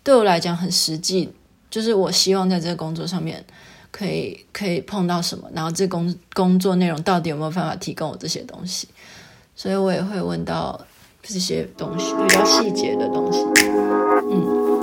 [0.03, 1.31] 对我来讲很实际，
[1.67, 3.43] 就是我希望在这个工作上面
[3.89, 8.87] 可以可以碰到什么，然后这工工作内容到底有没有办法提供我这些东西，
[9.55, 10.85] 所以我也会问到
[11.23, 13.45] 这些东西比较细节的东西。
[14.29, 14.79] 嗯，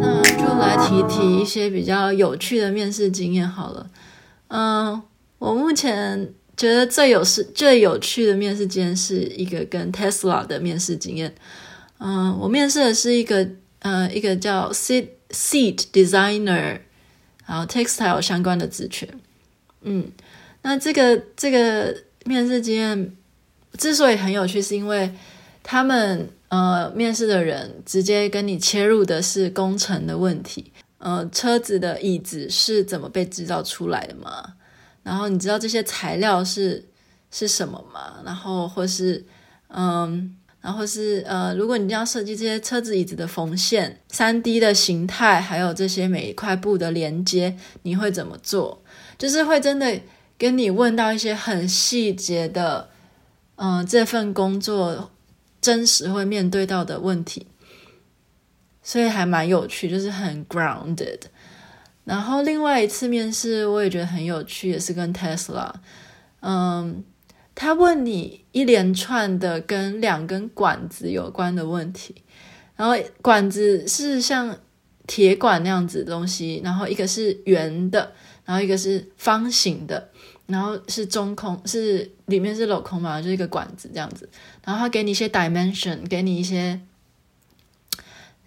[0.00, 3.86] 那就来提提一些比较有趣的面试经验好了。
[4.48, 5.02] 嗯，
[5.38, 6.34] 我目前。
[6.54, 11.34] 觉得最有是最有趣的面试经验是一个跟 Tesla 的面试经验。
[11.98, 13.48] 嗯，我面试的是一个
[13.80, 16.80] 呃一个叫 seat seat designer，
[17.46, 19.08] 然后 textile 相关的职权。
[19.82, 20.10] 嗯，
[20.62, 23.16] 那这个这个面试经验
[23.78, 25.12] 之所以很有趣，是因为
[25.62, 30.72] 他们呃面试的人直接跟你切入的是工程的问题。
[30.98, 34.54] 呃，车子的椅子是怎么被制造出来的吗？
[35.02, 36.84] 然后你知道这些材料是
[37.32, 38.22] 是什么吗？
[38.24, 39.24] 然后或是
[39.66, 48.81] 嗯，然后是呃，如果你要设计这些车子椅子的缝线、三 D 的形态，还有这些每一块布的连接，你会怎么做？
[49.22, 50.00] 就是会真的
[50.36, 52.90] 跟你问到一些很细节的，
[53.54, 55.12] 嗯，这份工作
[55.60, 57.46] 真实会面对到的问题。
[58.82, 61.20] 所以还蛮有趣，就是很 grounded。
[62.02, 65.72] 然后另外一次面试，我也觉得很有趣，也是跟 Tesla。
[66.40, 67.04] 嗯，
[67.54, 72.24] 他问你一连串的跟两根管子有关的问题，
[72.74, 74.58] 然后管子是像
[75.06, 78.12] 铁管那样子的东西，然后一个是圆的，
[78.44, 80.08] 然后一个是方形的，
[80.46, 84.28] 然后是中空，是里面是镂空嘛，就是一个管子这样子。
[84.64, 86.80] 然后他给你一些 dimension，给你一些。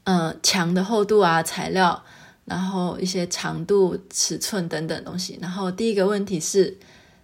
[0.08, 2.04] 嗯，墙的厚度啊，材料，
[2.46, 5.40] 然后一些长度、尺寸等等东西。
[5.42, 6.78] 然后第一个问题是，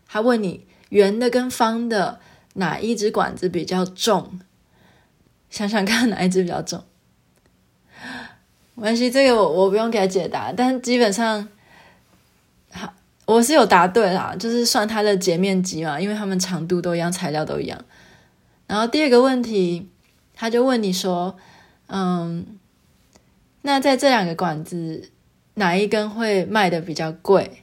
[0.08, 2.20] 他问你圆的跟方的
[2.56, 4.40] 哪一支管子比较重？
[5.52, 6.84] 想想看哪一支比较重？
[8.74, 11.48] 没关系，这个我我不用给他解答，但基本上，
[13.36, 17.80] 我是有答对啦，就是算它的截面积嘛，因为它们长度都一样，材料都一样。
[18.68, 19.88] 然后第二个问题，
[20.34, 21.38] 他就问你说，
[21.88, 22.46] 嗯。
[23.64, 25.12] 那在这两个管子，
[25.54, 27.62] 哪一根会卖的比较贵？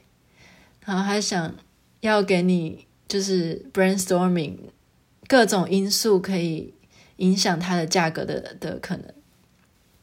[0.85, 1.53] 然后还想
[1.99, 4.55] 要给你就是 brainstorming
[5.27, 6.73] 各种因素可以
[7.17, 9.05] 影响它的价格的的可能。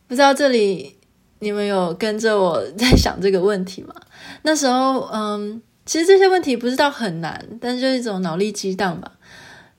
[0.06, 0.98] 不知道这里
[1.38, 3.94] 你们有跟着我在想这个问题吗？
[4.42, 9.12] 那时候，嗯，其实这些问题不是到很难，但就是一种脑力激荡吧。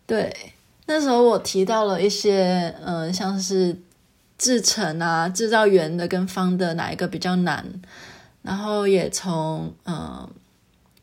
[0.06, 0.36] 对，
[0.86, 3.78] 那时候我提到了一些，嗯，像是。
[4.40, 7.66] 制程啊，制造圆的跟方的哪一个比较难？
[8.44, 10.30] 然后也从嗯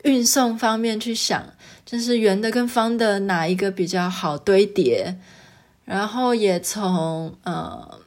[0.03, 1.45] 运送方面去想，
[1.85, 5.17] 就是圆的跟方的哪一个比较好堆叠？
[5.83, 7.99] 然后也从呃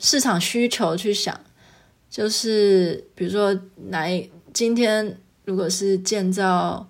[0.00, 1.38] 市场需求去想，
[2.10, 3.56] 就是比如说
[3.90, 6.86] 哪一今天如果是建造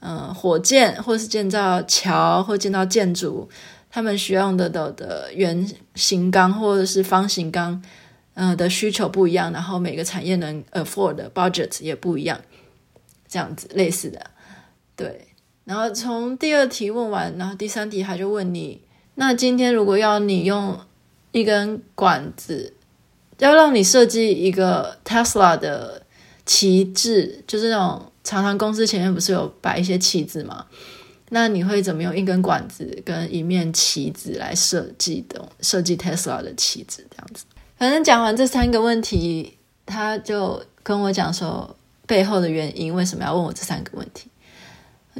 [0.00, 3.48] 呃火箭，或是建造桥，或建造建筑。
[3.92, 7.82] 他们需要的的的圆形钢或者是方形钢，
[8.34, 12.40] 嗯、呃、的需求不一样，然后每个产业能 afford 的 budget 也不一样，
[13.26, 14.24] 这样子类似的，
[14.94, 15.26] 对。
[15.64, 18.80] 然后从第二题问完，然后第三题他就问你，
[19.16, 20.78] 那今天如果要你用
[21.32, 22.74] 一根管子，
[23.38, 26.02] 要让你设计一个 Tesla 的
[26.50, 30.66] 旗帜，就是那种常常公司前面不是有摆一些旗子吗？
[31.28, 35.48] 那你会怎么用一根管子跟一面旗子来设计的？
[35.60, 37.44] 设计 Tesla 的旗子这样子。
[37.76, 44.28] 反正讲完这三个问题，他就跟我讲说背后的原因，为什么要问我这三个问题，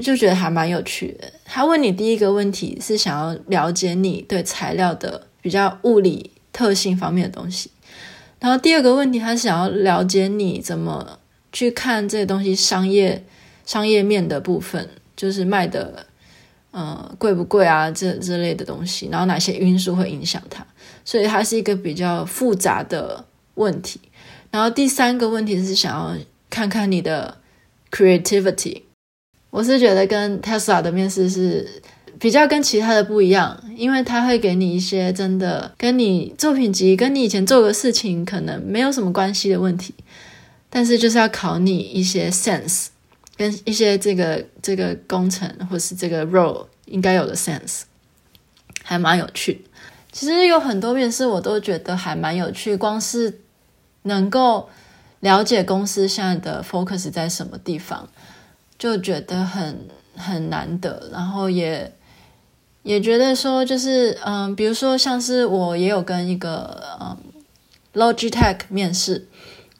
[0.03, 1.33] 就觉得还蛮有趣的。
[1.45, 7.71] 他问你第一个问题是想要了解你对材料的比较物理特性方面的东西，
[8.41, 11.20] 然后第二个问题他想要了解你怎么
[11.53, 13.25] 去看这些东西商业
[13.65, 14.89] 商业面的部分。
[15.17, 16.07] 就是卖的，
[16.71, 17.91] 呃，贵不贵啊？
[17.91, 20.67] 这这类的东西，然后哪些因素会影响它？
[21.05, 23.23] 所以它是一个比较复杂的
[23.57, 24.01] 问题。
[24.51, 26.17] 然后第三个问题是想要
[26.49, 27.37] 看看你的
[27.91, 28.81] creativity。
[29.51, 31.69] 我是觉得跟 Tesla 的面试是
[32.19, 39.93] 比较跟其他的不一样，因为它会给你一些真的跟你作品集、跟你以前做的事情可能没有什么关系的问题，
[40.71, 42.87] 但是就是要考你一些 sense。
[43.37, 47.85] 跟一些这个这个工程或是这个 role 应该有的 sense，
[48.83, 49.65] 还蛮有趣。
[50.13, 53.41] 其实有很多面试我都觉得还蛮有趣，光是
[54.03, 54.69] 能够
[55.21, 58.07] 了解公司现在的 focus 在什么地方，
[58.79, 61.09] 就觉得很很难得。
[61.11, 61.91] 然后也
[62.83, 67.17] 也觉得说，就是嗯，比如说像是我也有跟一个嗯
[67.95, 69.27] Logitech 面试。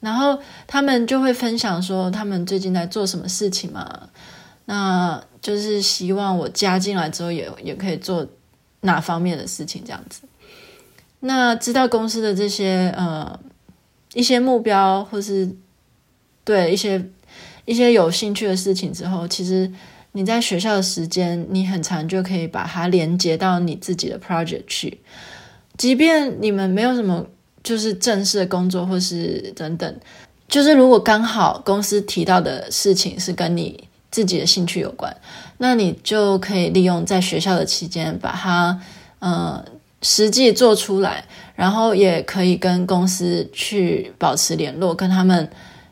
[0.01, 4.09] 然后他们就会分享说他们最近在做什么事情嘛，
[4.65, 8.27] 那就是希望我加进来之后也也可以做
[8.81, 10.23] 哪方面的事情这样子。
[11.19, 13.39] 那知道公司的这些呃
[14.15, 15.55] 一些目标或是
[16.43, 17.05] 对一些
[17.65, 19.71] 一些有兴趣的事情之后，其实
[20.13, 24.99] 你在学校的时间你很长就可以把它连接到你自己的 project 去，
[25.77, 27.27] 即便你们没有什么。
[27.63, 29.99] 就是正式的工作，或是等等，
[30.47, 35.15] 就是如果刚好公司提到的事情是跟你自己的兴趣有关，
[35.57, 38.81] 那你就可以利用在学校的期间把它
[39.19, 39.63] 呃
[40.01, 41.23] 实际做出来，
[41.55, 45.47] 然后也可以跟公司去保持联络，跟他们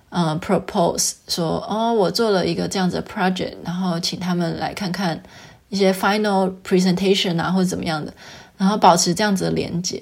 [0.10, 5.22] 呃 propose 说哦，我做了一个这样子的 project，然后请他们来看看
[5.70, 8.12] 一些 final presentation 啊，或者怎么样的，
[8.58, 10.02] 然后保持这样子的连接。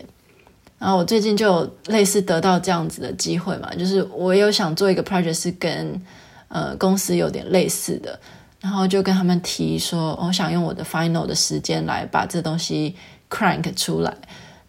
[0.80, 6.02] 然后我最近就有类似得到这样子的机会嘛，就是我有想做一个 project 是跟
[6.50, 8.20] 呃公司有点类似的，
[8.62, 12.96] 然后就跟他们提说，我想用我的 final 的时间来把这东西
[13.30, 14.14] crank 出来，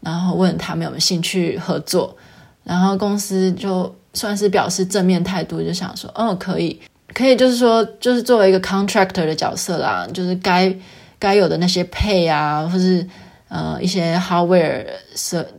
[0.01, 2.17] 然后问他们有没有兴趣合作，
[2.65, 6.81] 然后公司就算是表示正面态度，就想说，哦，可以，
[7.13, 10.75] 可以，就是说，就是作为一个 contractor 的角色啦，就是该
[11.19, 13.07] 该有的那些 pay 啊，或是
[13.49, 14.85] 呃一些 hardware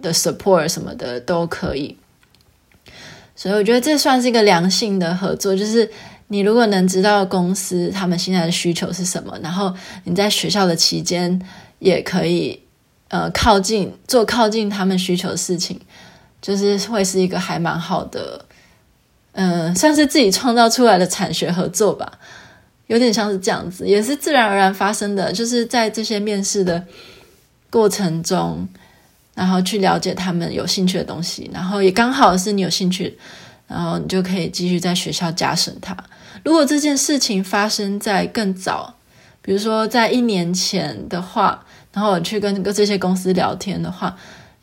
[0.01, 1.97] 的 support 什么的都可以。
[3.35, 5.89] 所以我觉得这算是一个良性的合作，就是
[6.27, 9.73] 你如果能知道公司他们现在的需求是什么，然后
[10.03, 11.41] 你在学校的期间
[11.79, 12.61] 也可以
[13.07, 15.79] 呃靠近做靠近他们需求的事情，
[16.41, 18.45] 就是会是一个还蛮好的，
[19.31, 22.19] 嗯、算是自己创造出来的产学合作吧，
[22.87, 26.83] 有点像是这样子，也是自然而然发生的，就是在这些面试的
[27.69, 28.67] 过程中。
[29.35, 33.17] 然后去了解他们有兴趣的东西，然后也刚好是你有兴趣，
[33.69, 35.95] 然后你就可以继续在学校加深它。
[36.43, 38.93] 如果这件事情发生在更早，
[39.41, 41.63] 比如说在一年前的话，
[41.93, 44.13] 然后我去跟这些公司聊天的话，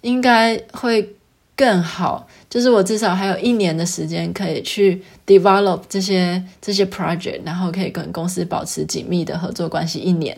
[0.03, 1.15] 应该会
[1.57, 2.29] 更好。
[2.51, 10.37] 就是我至少还有一年的时间可以去 develop 这些这些 project，然后可以跟公司保持紧密的合作关系一年。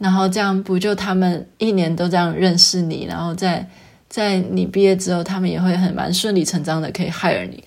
[0.00, 3.68] 然后这样不就他们一年都这样认识你，然后在
[4.08, 7.62] 在你毕业之后，他们也会很蛮顺理成章的可以 hire 你，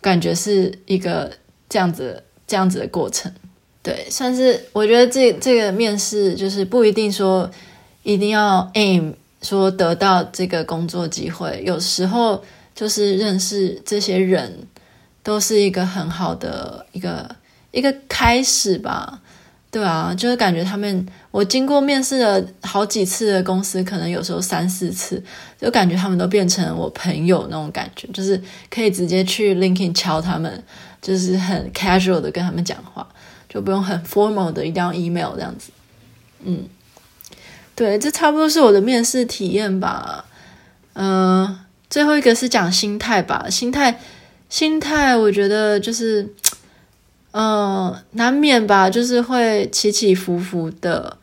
[0.00, 1.30] 感觉是一个
[1.68, 3.32] 这样子这样子的过程。
[3.84, 7.48] 对，算是我觉得这这个面试就是不一定说
[8.02, 12.42] 一定要 aim 说得到这个工作机会，有时候
[12.74, 14.66] 就是认识这些人
[15.22, 17.36] 都是一个很好的一个
[17.70, 19.20] 一个开始吧。
[19.76, 25.22] 对啊，就是感觉他们，我经过面试了好几次的公司，可能有时候三四次，
[25.60, 30.64] 就感觉他们都变成我朋友那种感觉，就是可以直接去 LinkedIn 敲他们，
[31.02, 33.06] 就是很 casual 的跟他们讲话，
[33.50, 35.70] 就不用很 formal 的一定要 email 这样子。
[36.42, 36.66] 嗯，
[37.74, 40.24] 对，这差不多是我的面试体验吧。
[40.94, 41.60] 嗯、呃，
[41.90, 44.00] 最后一个是讲心态吧，心态，
[44.48, 46.26] 心态，我觉得就是。
[47.38, 51.18] 嗯，难免吧，就是会起起伏伏的，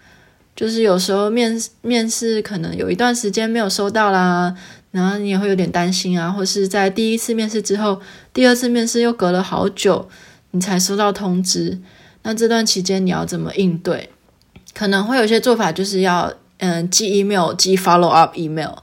[0.55, 4.53] 就是有时候面面试可能有一段时间没有收到啦，
[4.91, 7.99] 然后你也会有点担心啊，或是在第一次面试之后，
[8.31, 10.07] 第二次面试又隔了好久，
[10.51, 11.79] 你才收到通知，
[12.21, 14.11] 那这段期间你要怎么应对？
[14.75, 18.73] 可能会有些做法，就是要嗯寄 email，寄 follow up email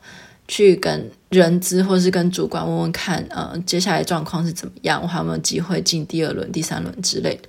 [0.48, 1.08] 去跟。
[1.30, 5.00] 人资或是跟主管问问看，呃，接下来状况是怎么样？
[5.00, 7.48] 我还有没有机会进第二轮、第三轮之类的？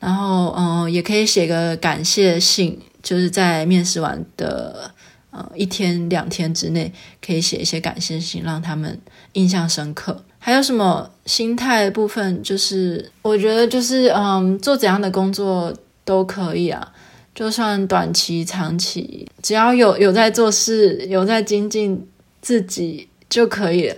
[0.00, 4.90] 然后，嗯、也可以写个感谢信，就是在面试完的
[5.30, 6.90] 呃一天两天之内，
[7.24, 8.98] 可以写一些感谢信，让他们
[9.34, 10.24] 印象深刻。
[10.38, 12.42] 还有什么心态部分？
[12.42, 15.72] 就是我觉得，就是嗯，做怎样的工作
[16.04, 16.92] 都可以啊，
[17.34, 22.08] 就算短期、长期，只要有有在做事，有在精进。
[22.42, 23.96] 自己就可以了，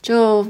[0.00, 0.42] 就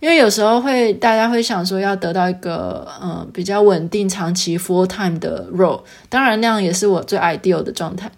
[0.00, 8.10] 因为有时候会大家会想说要得到一个嗯、比较稳定长期 full time 的 role，当然那样也是我最 ideal 的状态。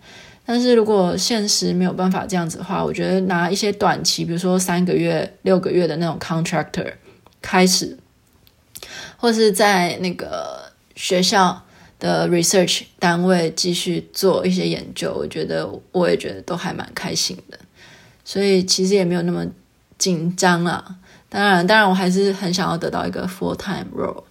[0.46, 6.92] 但是如果现实没有办法这样子的话，我觉得拿一些短期，比如说三个月、六个月的那种 contractor
[7.40, 7.96] 开始，
[9.16, 11.62] 或是在那个学校
[12.00, 17.58] 的 research 单位继续做一些研究，我觉得我也觉得都还蛮开心的。
[18.30, 19.44] 所以其实也没有那么
[19.98, 20.98] 紧张了。
[21.28, 24.22] 当然，当然我还是很想要得到一个 full time role。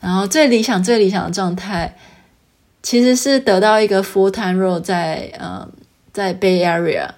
[0.00, 1.98] 然后最理想、最理想的状态，
[2.82, 5.68] 其实是得到一个 full time role 在呃
[6.14, 7.10] 在 Bay Area，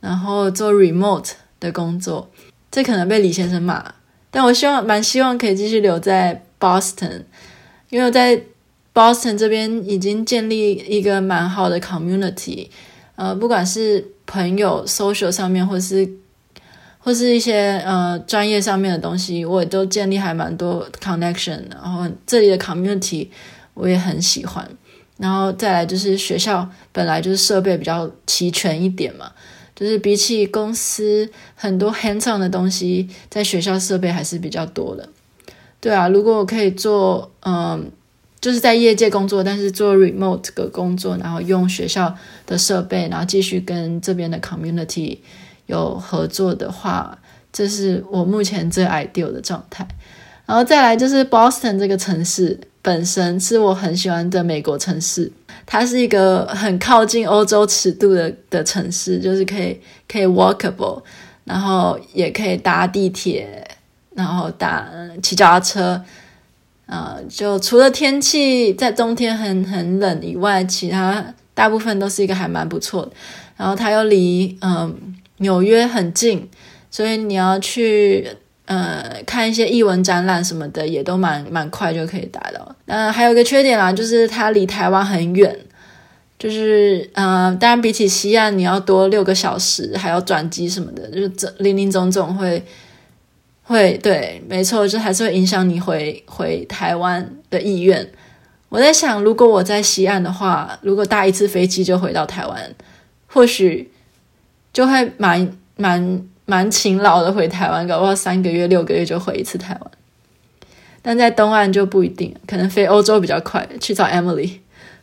[0.00, 2.30] 然后做 remote 的工作。
[2.70, 3.92] 这可能被李先生骂，
[4.30, 7.24] 但我希望蛮希望可以继续留在 Boston，
[7.90, 8.40] 因为我在
[8.94, 12.68] Boston 这边已经建立一个蛮好的 community。
[13.16, 16.08] 呃，不管是朋友 social 上面，或是
[16.98, 21.62] 或是一些呃专业上面的东西，我也都建立还蛮多 connection。
[21.70, 23.28] 然后这里的 community
[23.74, 24.68] 我也很喜欢。
[25.16, 29.30] 然后再来就是学校本来就是设备比较齐全一点嘛，
[29.74, 35.08] 就是比起公司很多 hands on 的东西，在学校设备还是比较多的。
[35.80, 37.90] 对啊，如果我可以做嗯。
[38.38, 42.14] 就是在业界工作，但是做 remote 的工作，然后用学校
[42.46, 45.18] 的设备，然后继续跟这边的 community
[45.66, 47.18] 有合作的话，
[47.52, 49.86] 这是我目前最 ideal 的状态。
[50.46, 55.32] 然后再来就是 Boston 这个城市本身是我很喜欢的美国城市，
[55.66, 61.02] 它是一个很靠近欧洲尺度的的城市，就是可以可以 walkable，
[61.42, 63.66] 然后也可以搭地铁，
[64.14, 64.88] 然后打
[65.20, 66.04] 骑脚踏车。
[66.86, 73.12] 呃，就除了天气在冬天很很冷以外，其他大部分都是一个还蛮不错的。
[73.56, 76.46] 然后它又离嗯、纽约很近，
[76.90, 78.28] 所以你要去
[78.66, 82.76] 呃看一些艺文展览什么的，也都蛮蛮快就可以达到。
[82.84, 85.58] 那还有一个缺点啦，就是它离台湾很远，
[86.38, 92.62] 就是呃，当然比起西岸你要多六个小时，还要转机什么的，就是这林林总总会
[93.62, 98.06] 会对，没错，就还是会影响你回回台湾的意愿。
[98.68, 102.74] 我在想，如果我在西岸的话，如果搭一次飞机就回到台湾，
[103.26, 103.90] 或许
[104.72, 109.90] 就会蛮蛮蛮勤劳的回台湾，搞不好三个月、六个月就回一次台湾。
[111.00, 114.58] 但在东岸就不一定，可能飞欧洲比较快，去找 Emily。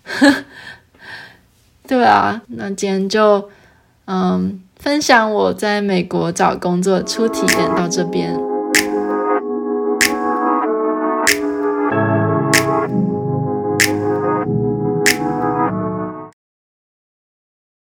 [1.87, 3.49] 对啊，那今天就
[4.05, 8.52] 嗯分享我在美国找工作初体验到这边。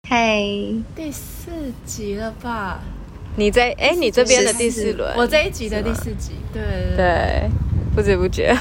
[0.10, 0.42] 嗨，
[0.96, 1.52] 第四
[1.86, 2.80] 集了吧？
[3.36, 6.64] 你在哎，你这边的第四轮，我这一集的第四集，对。
[6.64, 7.50] 对， 对，
[7.94, 8.56] 不知不觉，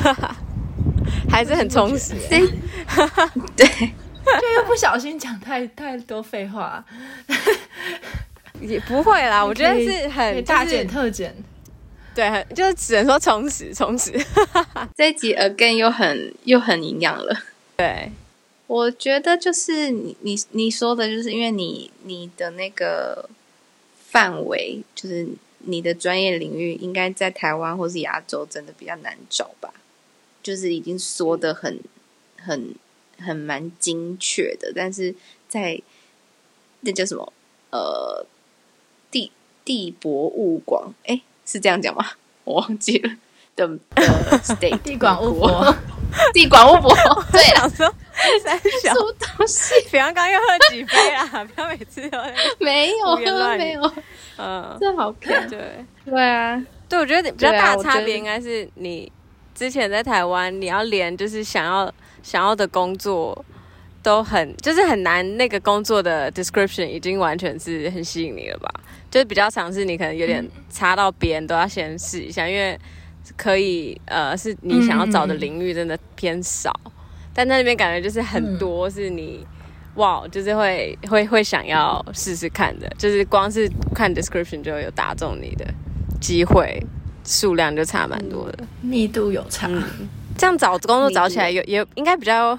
[1.31, 2.15] 还是很充实。
[2.29, 6.85] 对，就又不小心讲太太多废话，
[8.61, 9.45] 也不会啦。
[9.45, 11.33] 我觉得是很大减特减，
[12.13, 14.13] 对，很就是只能说充实充实。
[14.97, 17.39] 这一集 again 又很又很营养了，
[17.77, 18.11] 对。
[18.67, 23.29] 我觉得就是你你你说的，就是因为你你的那个
[24.11, 25.29] 范围，就是
[25.61, 29.73] 你的专业领域，应该在台湾或是亚洲真的比较难找吧？
[30.43, 31.81] 就是已经说的很
[32.39, 32.75] 很
[33.19, 35.14] 很蛮精确的，但是
[35.49, 35.81] 在
[36.81, 37.33] 那叫什么
[37.71, 38.27] 呃
[39.11, 39.31] 地
[39.64, 42.05] 地博物馆，哎，是这样讲吗？
[42.45, 43.11] 我忘记了
[43.55, 43.79] 的的
[44.43, 45.75] state 地广物博。
[46.33, 46.95] 地广物博，
[47.33, 47.93] 对了，说
[48.43, 49.75] 三小什么东西？
[49.91, 51.25] 比方刚又喝几杯啊？
[51.55, 52.19] 不要每次都
[52.59, 53.93] 没有喝没有，
[54.39, 59.11] 嗯，这好看，对对啊，对，我觉得比较大的差别应该是你
[59.55, 61.93] 之前在台湾，你要连就是想要
[62.23, 63.45] 想要的工作
[64.03, 68.71] 都很就是很难，那个工作的 description 已经完全是很吸引你了吧？
[69.11, 72.79] 就是比较尝试，你可能有点差到别人都要先试一下，因为。
[73.37, 76.93] 可以，呃，是你想要找的领域真的偏少，嗯、
[77.37, 79.57] 但在那边感觉就是很多是你，嗯、
[79.97, 85.66] 哇，就是会会会想要试试看的，就是光是看 description 就有打中你的
[86.18, 86.82] 机会，
[87.26, 89.84] 数量就差蛮多的，密度有差，嗯，
[90.39, 92.59] 这样找工作找起来有也应该比较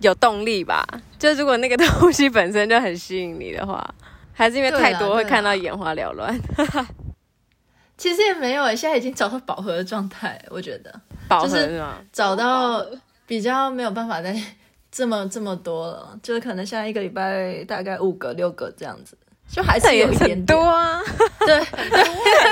[0.00, 0.84] 有动力吧？
[1.16, 3.94] 就如果那个 东西本身就很吸引你的话，
[4.32, 6.36] 还是因为太多会看到眼花缭乱。
[7.96, 10.92] 其实也没有，现在已经找到饱和的状态，我觉得
[11.28, 11.82] 饱和是
[12.12, 12.84] 找到
[13.26, 14.34] 比较没有办法再
[14.90, 19.16] 这么这么多了，就是可能现在一个礼拜大概五个六个这样子，
[19.52, 21.00] 就还是有一点，点多啊，
[21.40, 21.60] 对，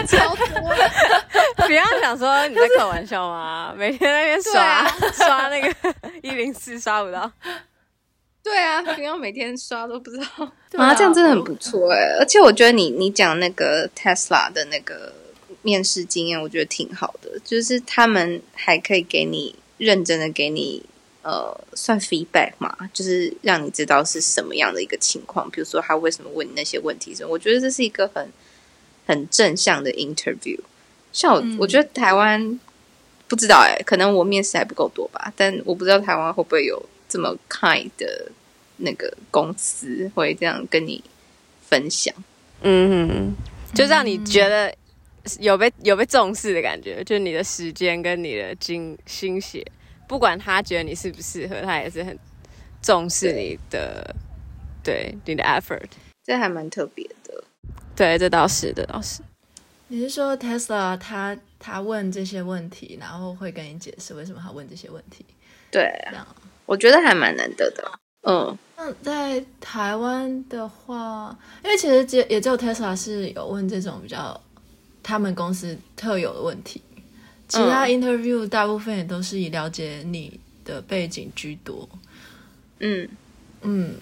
[0.06, 0.74] 超多。
[1.66, 3.72] 不要想说你在开玩笑吗？
[3.78, 7.30] 每天在那边刷、啊、刷那个一零四刷不到，
[8.42, 10.24] 对啊，不要每天刷都不知道
[10.76, 15.12] 啊，这样真的很不错哎，而且我觉得你你讲那个 Tesla 的那个。
[15.62, 20.82] 面试经验我觉得挺好的，就是他们还可以给你认真的给你
[21.22, 25.50] 呃算 feedback 嘛，就是让你知道是什么样的一个情况。
[25.50, 28.28] 比如说他为什么问你那些问题，我觉得这是一个很
[29.06, 30.58] 很正向的 interview。
[31.12, 32.60] 像我，嗯、我觉得台湾
[33.26, 38.30] 不知道哎、欸，可能我面试还不够多吧，但我不知道台湾会不会有这么 kind 的
[38.78, 41.02] 那个公司会这样跟你
[41.68, 42.14] 分享。
[42.62, 43.34] 嗯哼，
[43.74, 44.74] 就让你觉得。
[45.40, 49.64] 有被有被重视的感觉，就你的时间跟你的精心血，
[50.06, 52.18] 不管他觉得你适不适合，他也是很
[52.82, 54.14] 重视你的，
[54.82, 55.88] 对，对你的 effort，
[56.22, 57.42] 这还蛮特别的。
[57.96, 59.22] 对，这倒是，这倒是。
[59.88, 65.24] 你是说 Tesla 他他问这些问题，然后会跟你解释为什么他问这些问题？
[65.70, 66.26] 对啊，
[66.66, 67.90] 我觉得还蛮难得的。
[68.22, 74.38] 嗯，那在台湾的话，因为其实只也只有 Tesla 是有问这种比较。
[75.04, 76.80] 他们公司特有的问题，
[77.46, 81.86] 其他 interview 大部分也都是以了解你的背景居多。
[82.80, 83.06] 嗯
[83.60, 83.94] 嗯，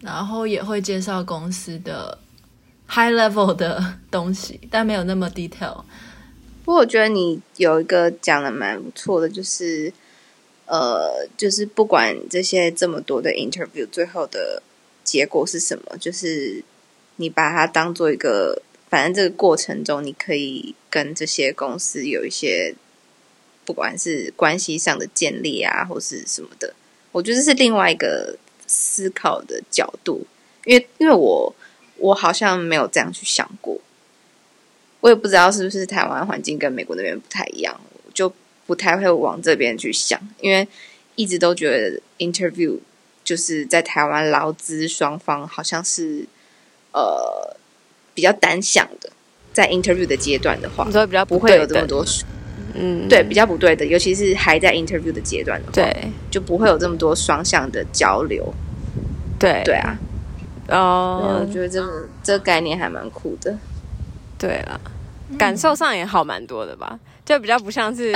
[0.00, 2.16] 然后也会介绍公司的
[2.88, 5.82] high level 的东西，但没有那么 detail。
[6.64, 9.92] 不过我觉得你有一个讲的蛮不错的，就是
[10.66, 14.62] 呃，就是不管这些这么多的 interview，最后的
[15.02, 16.64] 结果是什么，就是
[17.16, 18.62] 你把它当做一个。
[18.94, 22.72] 反正这个过程中，你可以跟这些公司有一些，
[23.64, 26.72] 不管是关系上的建立啊，或是什么的，
[27.10, 28.38] 我觉得是另外一个
[28.68, 30.24] 思考的角度。
[30.64, 31.52] 因为，因为我
[31.96, 33.80] 我好像没有这样去想过。
[35.00, 37.80] 我也不知道是不是台湾环境跟美国那边不太一样，
[38.14, 38.32] 就
[38.64, 40.68] 不太会往这边去想，因为
[41.16, 42.78] 一直都觉得 interview
[43.24, 46.28] 就是在台湾劳资双方好像是
[46.92, 47.56] 呃
[48.14, 49.10] 比较单向的，
[49.52, 52.04] 在 interview 的阶段的话，你说比较不会有这么多，
[52.74, 58.54] 嗯，对，比较不对的，尤其是还在 interview 的阶段的话，对，就不会有这么多双向的交流，
[59.38, 59.98] 对，对啊，
[60.68, 63.58] 哦，我觉得这个这个概念还蛮酷的，
[64.38, 64.80] 对啊。
[65.38, 68.12] 感受上也好蛮多的吧，就比较不像是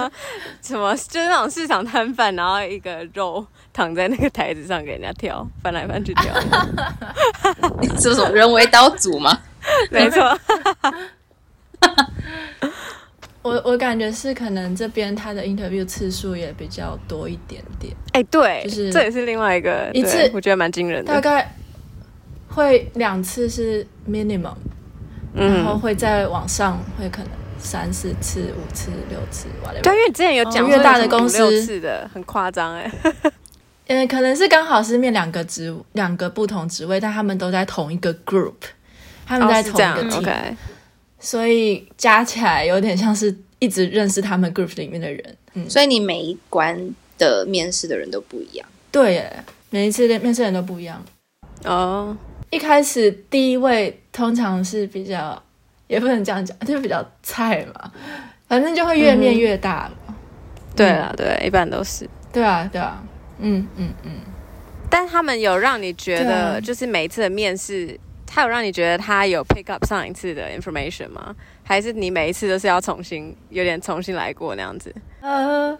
[0.62, 6.34] 什么，就是那种市场摊贩，然后一个肉躺在那个台子上给人家挑，翻来翻去挑，
[8.00, 9.38] 是不是人为刀俎吗？
[9.90, 10.38] 没错。
[13.42, 17.94] 我我感觉是可能这边他的 interview 次数也比较多一点点。
[18.12, 21.54] 哎、欸，对，就是这也是另外一个一次，我觉得蛮惊人的，大概
[22.48, 24.54] 会两次是 minimum。
[25.38, 29.82] 然后会在网上会可能三四次、五次、六次，whatever。
[29.82, 32.90] 对，因为你之前有讲越大的公司六次的很夸张哎。
[33.86, 38.54] 嗯， 可能是刚好是面两个职两个不同职位，但他们都在同一个 group，
[39.26, 40.56] 他们在同一个 team，、哦、
[41.18, 45.36] 所以加起来有点像是一直认识他们 group 里面的人。
[45.54, 46.78] 嗯，所以你每一关
[47.18, 48.68] 的面试的人都不一样。
[48.90, 51.02] 对耶，每一次的面试人都不一样。
[51.64, 52.16] 哦。
[52.50, 55.42] 一开始第一位通常是比较，
[55.86, 57.92] 也不能这样讲，就比较菜嘛，
[58.48, 59.90] 反正就会越面越大。
[60.08, 60.14] 嗯、
[60.74, 62.08] 对啊，对，一般都是。
[62.32, 63.02] 对啊，对啊，
[63.38, 64.10] 嗯嗯嗯。
[64.90, 71.34] 但他们有让你觉得，就是每一次的面试，他有让你觉得他有 pick up 上一次的 information 吗？
[71.64, 74.94] 还是你每一次都是要重新，有点重新来过那样子？
[75.20, 75.76] 呃，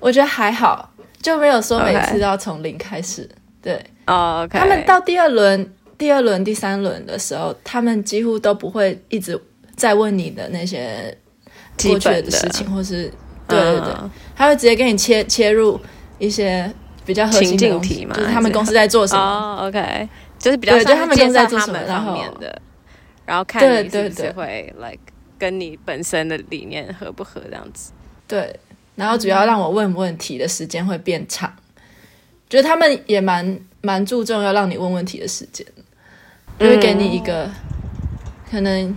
[0.00, 3.28] 我觉得还好，就没有说每次都要从零开始。
[3.62, 4.58] 对，哦，okay.
[4.58, 5.72] 他们到第二轮。
[5.98, 9.38] 第二轮、第三轮的时候，他们几乎都不会一直
[9.74, 11.16] 在问你的那些
[11.82, 13.12] 过去的事情，或是
[13.48, 13.94] 对对对，
[14.36, 15.78] 他会直接给你切切入
[16.18, 16.72] 一些
[17.04, 19.20] 比较核心的东西嘛，就是他们公司在做什么。
[19.20, 22.62] 哦，OK，就是比较对，就他们公司在做什么方面的，
[23.26, 25.00] 然后看你是不是会 like
[25.36, 27.90] 跟你本身的理念合不合这样子。
[28.28, 28.54] 对，
[28.94, 31.52] 然后主要让我问问题的时间会变长，
[32.48, 35.66] 觉得他们也蛮蛮注重要让你问问题的时间。
[36.58, 37.52] 就会给你一个，嗯、
[38.50, 38.96] 可能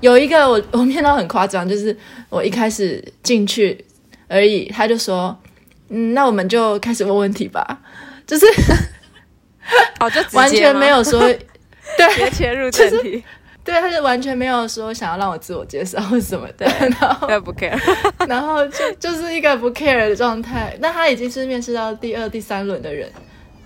[0.00, 1.96] 有一个我 我面到很夸张，就是
[2.28, 3.84] 我一开始进去
[4.28, 5.36] 而已，他就说，
[5.88, 7.80] 嗯，那我们就开始问问题吧，
[8.26, 8.46] 就是，
[10.00, 11.20] 哦，就完全没有说，
[11.96, 13.22] 对，切入正题，就是，
[13.64, 16.66] 对，他就完全没有说想要让我自我介绍或什么的，
[17.00, 17.78] 然后不 care，
[18.28, 23.10] 然后就就是一个不 care 的状态，那他已经是面试到第二、第三轮的人。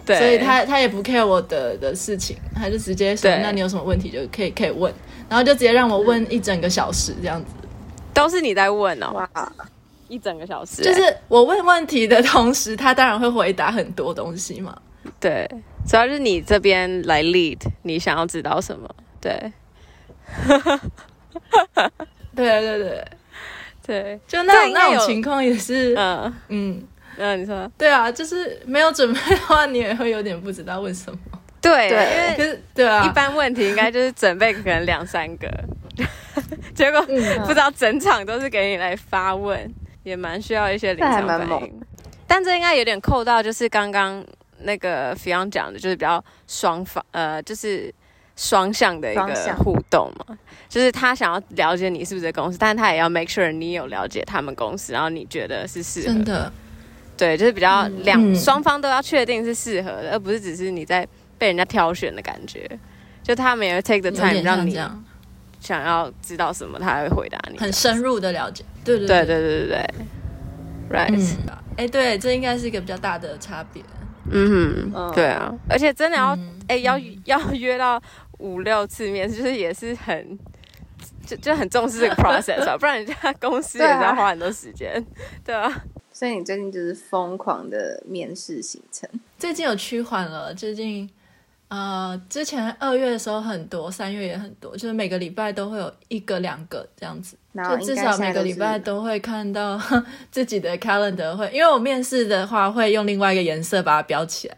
[0.05, 4.93] 对，所以他他也不 care 我的的事情，他就直接说：“那你有什么问题就可以可以问。”
[5.29, 7.51] 然后就直接让我问一整个小时这样子，
[8.13, 9.13] 都是你在问哦。
[9.15, 9.53] 哇，
[10.09, 14.77] 一整个小时，就是我问问题的同时，他当然会回答很多东西嘛。
[15.19, 15.49] 对，
[15.89, 18.89] 主要是你这边来 lead，你想要知道什么？
[19.21, 19.53] 对，
[22.35, 23.05] 对对对
[23.87, 26.83] 对，就那种那种情况也是，嗯嗯。
[27.17, 31.19] 嗯，你说对啊，就是没有准备的话，你也会有点不知道问什么。
[31.61, 35.49] 对，对，因为可是对啊，一般问题应该就是准备可能两三个，
[36.75, 41.81] 结果不知道整场都是给你来发问，也蛮需要一些临场反应。
[42.27, 44.25] 但这应该有点扣到，就是刚刚
[44.63, 47.95] 那个 Fion 讲的，就是比较双方呃，就是
[48.35, 50.37] 双向的一个互动嘛，
[50.69, 56.53] 就是他想要了解你是不是公司，但是他也要 make sure 你有了解他们公司，然后你觉得是适合的。
[57.23, 61.07] 对，就是比较两双、嗯、方都要确定是适合的，而不是只是你在
[61.39, 62.69] 被人家挑选的感觉。
[63.23, 64.77] 就他们也会 take the time 让你
[65.61, 68.65] 想要知道什么，他还会回答你，很深入的了解。
[68.85, 69.89] 对对对对对对对
[70.91, 71.37] ，right。
[71.77, 73.81] 哎，对，这应该是一个比较大的差别。
[74.29, 78.03] 嗯哼，对啊，而且真的要哎、嗯、要要约到
[78.39, 80.37] 五六次面试，就是也是很
[81.25, 85.07] 就就很重视这个 process 啊，不然人家公司也是要花很多时间，
[85.45, 85.73] 对啊。
[86.23, 89.11] 所以你最近就是疯狂的面试行程，
[89.41, 90.55] 最近有趋缓了。
[90.55, 91.11] 最近，
[91.67, 99.77] 呃，之前二月的时候很多，三月也很多，就是每个礼拜都会有一个两个这样子，就至少每个礼拜都会看到
[100.31, 104.57] 自己的 calendar 会，因为我面试的话会用另外一个颜色把它标起来。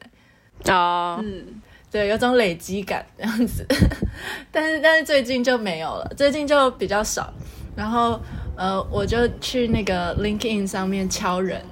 [0.70, 3.64] 哦，嗯，对，有种累积感这样子。
[4.52, 7.32] 但是但是最近就没有了，最近就比较少，
[7.74, 8.20] 然后。
[8.56, 11.64] 呃，我就去那个 LinkedIn 上面敲人，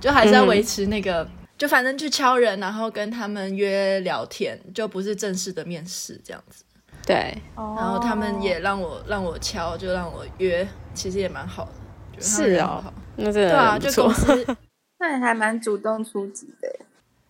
[0.00, 6.64] 就还是要维持那个，嗯、就反正去敲人，然后跟他们约聊天，就不是正式的面试这样子。
[7.04, 12.20] 对，然后他们也让我让我敲，就让我约，其实也蛮好的。
[12.20, 12.84] 是哦，
[13.16, 14.46] 那这对啊，就公司
[15.00, 16.68] 那你还蛮主动出击的。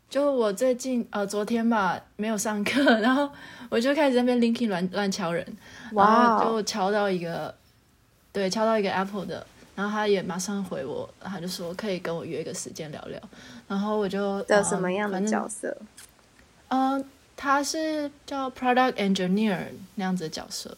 [0.09, 3.29] 就我最近呃昨天吧没有上课， 然后
[3.69, 5.47] 我就开始在那边 LinkedIn 乱乱敲人，
[5.93, 7.55] 哇，就敲到一个，
[8.39, 13.21] 对，敲到一个 Apple 的，然后他也马上回我，他就说可以跟我约一个时间聊聊，
[13.67, 15.77] 然后我就的什么样的角色？
[16.69, 17.05] 嗯，
[17.37, 19.67] 他是叫 Product Engineer
[19.97, 20.77] 那样子的角色，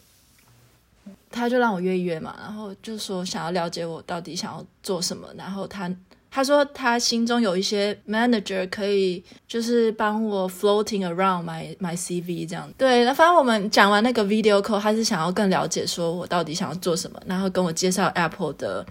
[1.30, 5.94] 他就让我约一约嘛，然后就说想要了解我到底想要做什么，然后他。
[6.30, 12.72] 他说他心中有一些 manager 可以就是帮我 floating around my my CV 这样。
[12.78, 18.86] 对，那反正我们讲完那个 video call，他是想要更了解说我到底想要做什么，然后跟我介绍 Apple 的，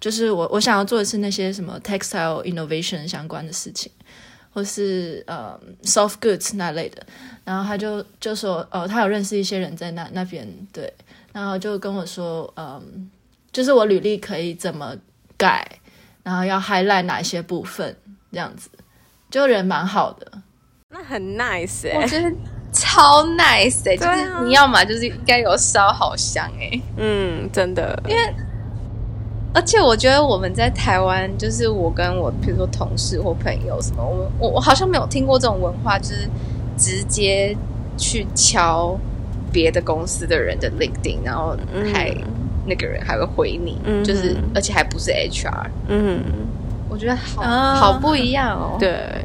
[0.00, 3.92] 就是我我想要做的是那些什么 textile innovation 相关的事情，
[4.54, 7.06] 或是呃 soft goods 那类的。
[7.44, 10.90] 然后他就就说哦，他有认识一些人在那那边，对，
[11.34, 13.10] 然后就跟我说嗯，
[13.52, 14.96] 就是我履历可以怎么
[15.36, 15.66] 改。
[16.28, 17.96] 然后要 highlight 哪一些部分，
[18.30, 18.68] 这样子，
[19.30, 20.30] 就人蛮好的，
[20.90, 22.30] 那很 nice 哎、欸，我觉得
[22.70, 28.34] 超 nice 哎、欸，就是你要嘛就是应该有烧好香哎、欸，嗯，真的，因为
[29.54, 36.28] 而且我觉得我们在台湾，就是我跟我比如说同事或朋友什么，我我我好像没有听过这种文化，就是
[36.76, 37.56] 直接
[37.96, 38.94] 去敲
[39.50, 41.56] 别的公司的人的 LinkedIn，然后
[41.90, 42.14] 还。
[42.68, 46.22] 嗯那个人还会回你，嗯、就是而且还不是 HR，嗯，
[46.88, 48.76] 我觉得好、哦、好不一样哦。
[48.78, 49.24] 对，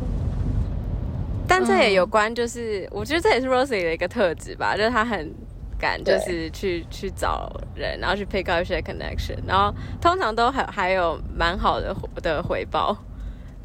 [1.48, 5.34] 但这也有关，就是、嗯、我觉得这也是 Rosie 的一个特质吧，就是他很
[5.78, 12.98] 敢，就是去去找人，然后去 pick up 一些 connection，然后通常都还还有蛮好的的回报，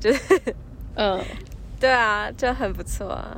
[0.01, 0.21] 就是
[0.97, 1.21] 嗯，
[1.79, 3.37] 对啊，就很不错啊，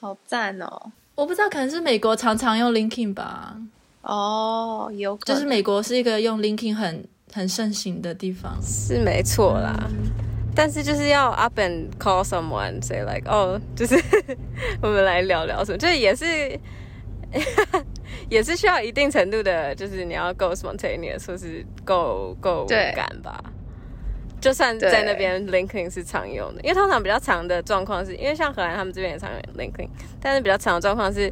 [0.00, 0.92] 好赞哦！
[1.14, 3.56] 我不知道，可能是美国常常用 LinkedIn 吧。
[4.02, 9.74] 哦，有就是美国是一个用 LinkedIn 很很盛行的地方，是没错啦。
[9.90, 10.10] 嗯、
[10.54, 13.96] 但是就是要 up and call someone say like 哦，就是
[14.80, 16.58] 我们来聊聊什么，就是也是
[18.30, 23.42] 也是需要一定程度的，就是你要够 spontaneous，或是够够敢吧。
[24.40, 29.88] 就算在那边 LinkedIn 是常用的，因为通常比较长的状况是因为像荷兰他们这边也常用 LinkedIn，
[30.20, 31.30] 但是比较长的状况是。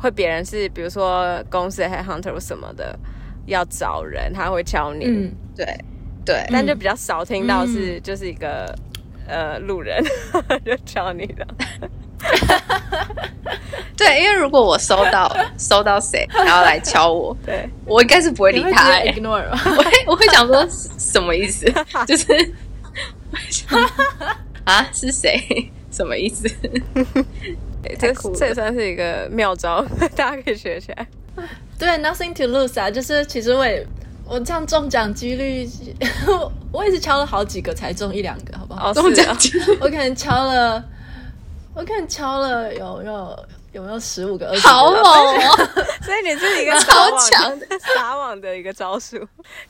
[0.00, 2.98] 会别人是比如说公司的 headhunter 什么的
[3.46, 5.04] 要找人，他会敲你。
[5.04, 5.66] 嗯，对
[6.24, 8.74] 对，但就比较少听到是就是一个、
[9.26, 10.02] 嗯、呃路人
[10.64, 11.46] 就敲你的。
[13.96, 19.44] 对，因为如果我收到收到谁然后来敲我， 对我应该是不会理他、欸、，ignore。
[19.50, 21.66] 我会我会想说什么意思？
[22.06, 22.26] 就是
[24.64, 25.70] 啊是谁？
[25.90, 26.48] 什么意思？
[27.98, 31.06] 这这也算是一个妙招， 大家可以学起来。
[31.78, 33.86] 对，Nothing to lose 啊，就是其实我也
[34.26, 35.66] 我这样中奖几率，
[36.70, 38.92] 我也是敲了好几个才中一两个，好不好？
[38.92, 40.84] 中奖几率，我可能敲了，
[41.74, 44.68] 我可能敲了有有有没有十五个、二十个？
[44.68, 45.68] 好猛哦！
[46.02, 49.16] 所以你是一个超强的撒网的一个招数，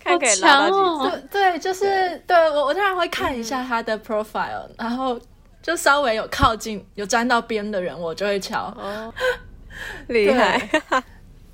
[0.03, 1.29] 看可以拉到几次。
[1.31, 5.17] 对，就是对我我当然会看一下他的 profile，然后。
[5.63, 8.65] 就稍微有靠近、有沾到边的人，我就会敲。
[8.79, 9.13] 哦，
[10.09, 10.69] 厉害！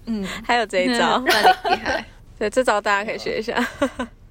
[0.06, 2.04] 嗯，还有这一招，那厉害。
[2.38, 3.66] 对，这招大家可以学一下，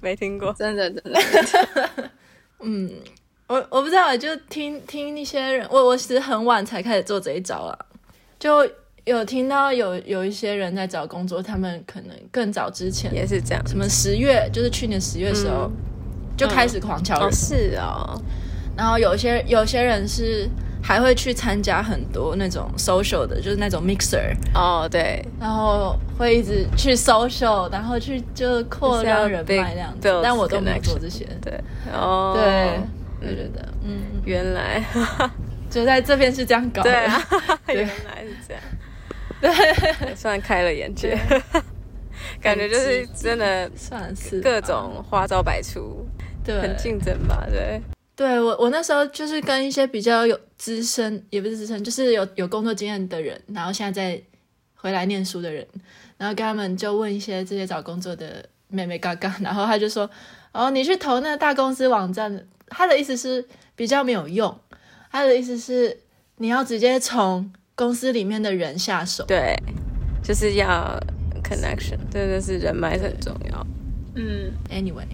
[0.00, 1.20] 没听过，真的真的。
[2.60, 2.90] 嗯，
[3.48, 7.78] 我我不知道，就听听一些人，我我其实很晚才开始做这一招啊，
[8.38, 8.66] 就
[9.04, 15.70] 有听到有有一些人在找工作，他们可能更早之前也是这样，什么十月，就是去年十月的时候
[16.36, 17.32] 就开始狂敲人。
[17.32, 18.18] 是哦。
[18.76, 20.48] 然后有些有些人是
[20.82, 31.58] 还会去参加很多那种 social 的，就是那种 mixer 哦，对，然后会一直去 social，然后去就扩张人脉那样子，但我都没有做这些，对，
[31.92, 32.80] 哦，对，
[33.28, 34.84] 我觉得，嗯，原来。
[35.68, 37.22] 就在这边是这样搞的，对啊，
[37.68, 38.62] 原来是这样，
[39.40, 41.18] 对，算开了眼界，
[42.40, 46.06] 感觉就是真的算是各种花招百出，
[46.44, 47.82] 对，很竞争吧，对。
[48.16, 54.22] 对我，我那时候就是跟一些比较有资深，也不是资深，就是有有工作经验的人，然后现在在
[54.74, 55.66] 回来念书的人，
[56.16, 60.10] 然后跟他们就问一些这些找工作的妹妹嘎嘎，然后他就说
[60.52, 64.58] ：“哦，你去投那个大公司网站，他的意思是比较没有用，
[65.12, 66.00] 他的意思是
[66.36, 69.54] 你要直接从公司里面的人下手，对，
[70.24, 70.98] 就是要
[71.44, 73.66] connection，真的是人脉很重要。
[74.14, 75.04] 嗯，anyway。”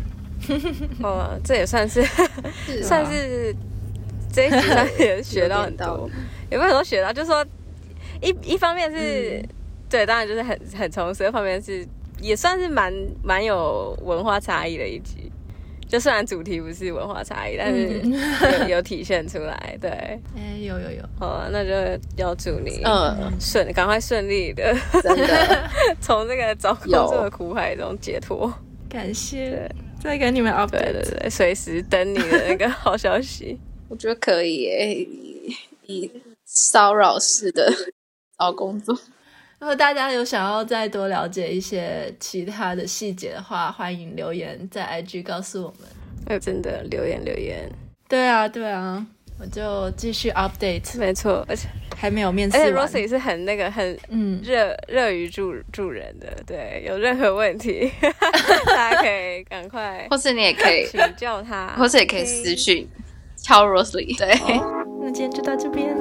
[1.02, 2.02] 哦，这也算是，
[2.66, 3.54] 是 算是
[4.32, 6.08] 这一集上也 学到很多，
[6.50, 7.12] 有没有很多学到？
[7.12, 7.44] 就是说，
[8.20, 9.42] 一一方面是
[9.88, 11.86] 对，当然就是很很从这方面是
[12.20, 15.30] 也算是蛮蛮有文化差异的一集。
[15.88, 18.00] 就虽然主题不是文化差异，但是
[18.62, 19.76] 有，有体现出来。
[19.78, 20.20] 对，哎、
[20.54, 21.02] 欸，有有有。
[21.18, 21.70] 好啊，那就
[22.16, 25.70] 要祝你嗯顺，赶快顺利的，真的
[26.00, 28.50] 从这个找工作的苦海中解脱。
[28.88, 29.70] 感谢，
[30.02, 30.70] 再给你们 update。
[30.70, 33.58] 对对对，随时等你的那个好消息。
[33.88, 36.10] 我觉得可以耶，以以
[36.44, 37.72] 骚扰式的
[38.38, 38.98] 找工作。
[39.60, 45.88] 如果大家有想要再多了解一些其他的细节的话，欢迎留言在 IG 告诉我们。
[46.26, 47.70] 哎，真的留言留言。
[48.08, 49.06] 对啊，对啊，
[49.42, 50.96] 我就继续 update。
[50.96, 52.56] 没错，而且还没有面试。
[52.56, 57.90] 而且 Rosie 是很那个很嗯热热于助助人的，对，有任何问题
[58.66, 62.88] 大家可以赶快，或是你也可以请教他，或是也可以私讯
[63.36, 64.16] 敲 Rosie。
[64.16, 64.28] 对，
[65.00, 65.96] 那今天就到这边。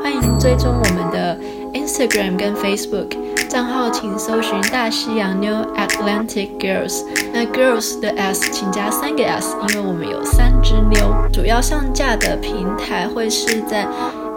[0.00, 1.36] 欢迎追踪我们的
[1.72, 3.16] Instagram 跟 Facebook
[3.48, 7.04] 账号，请搜寻大西洋 New Atlantic Girls。
[7.32, 11.14] 那 Girls 的 S 请加三个 S，因为我们有三只妞。
[11.32, 13.86] 主要上架的平台会是在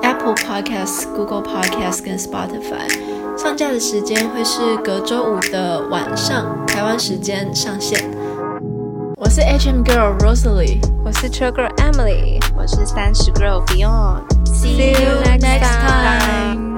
[0.02, 2.90] Apple Podcasts、Google Podcasts 跟 Spotify。
[3.38, 8.00] 上架的时间会是隔周五的晚上，台湾时间上线。
[9.18, 14.24] 我是 HM Girl Rosalie，我是 Chill Girl Emily，我是三十 Girl Beyond。
[14.46, 16.72] See you next time.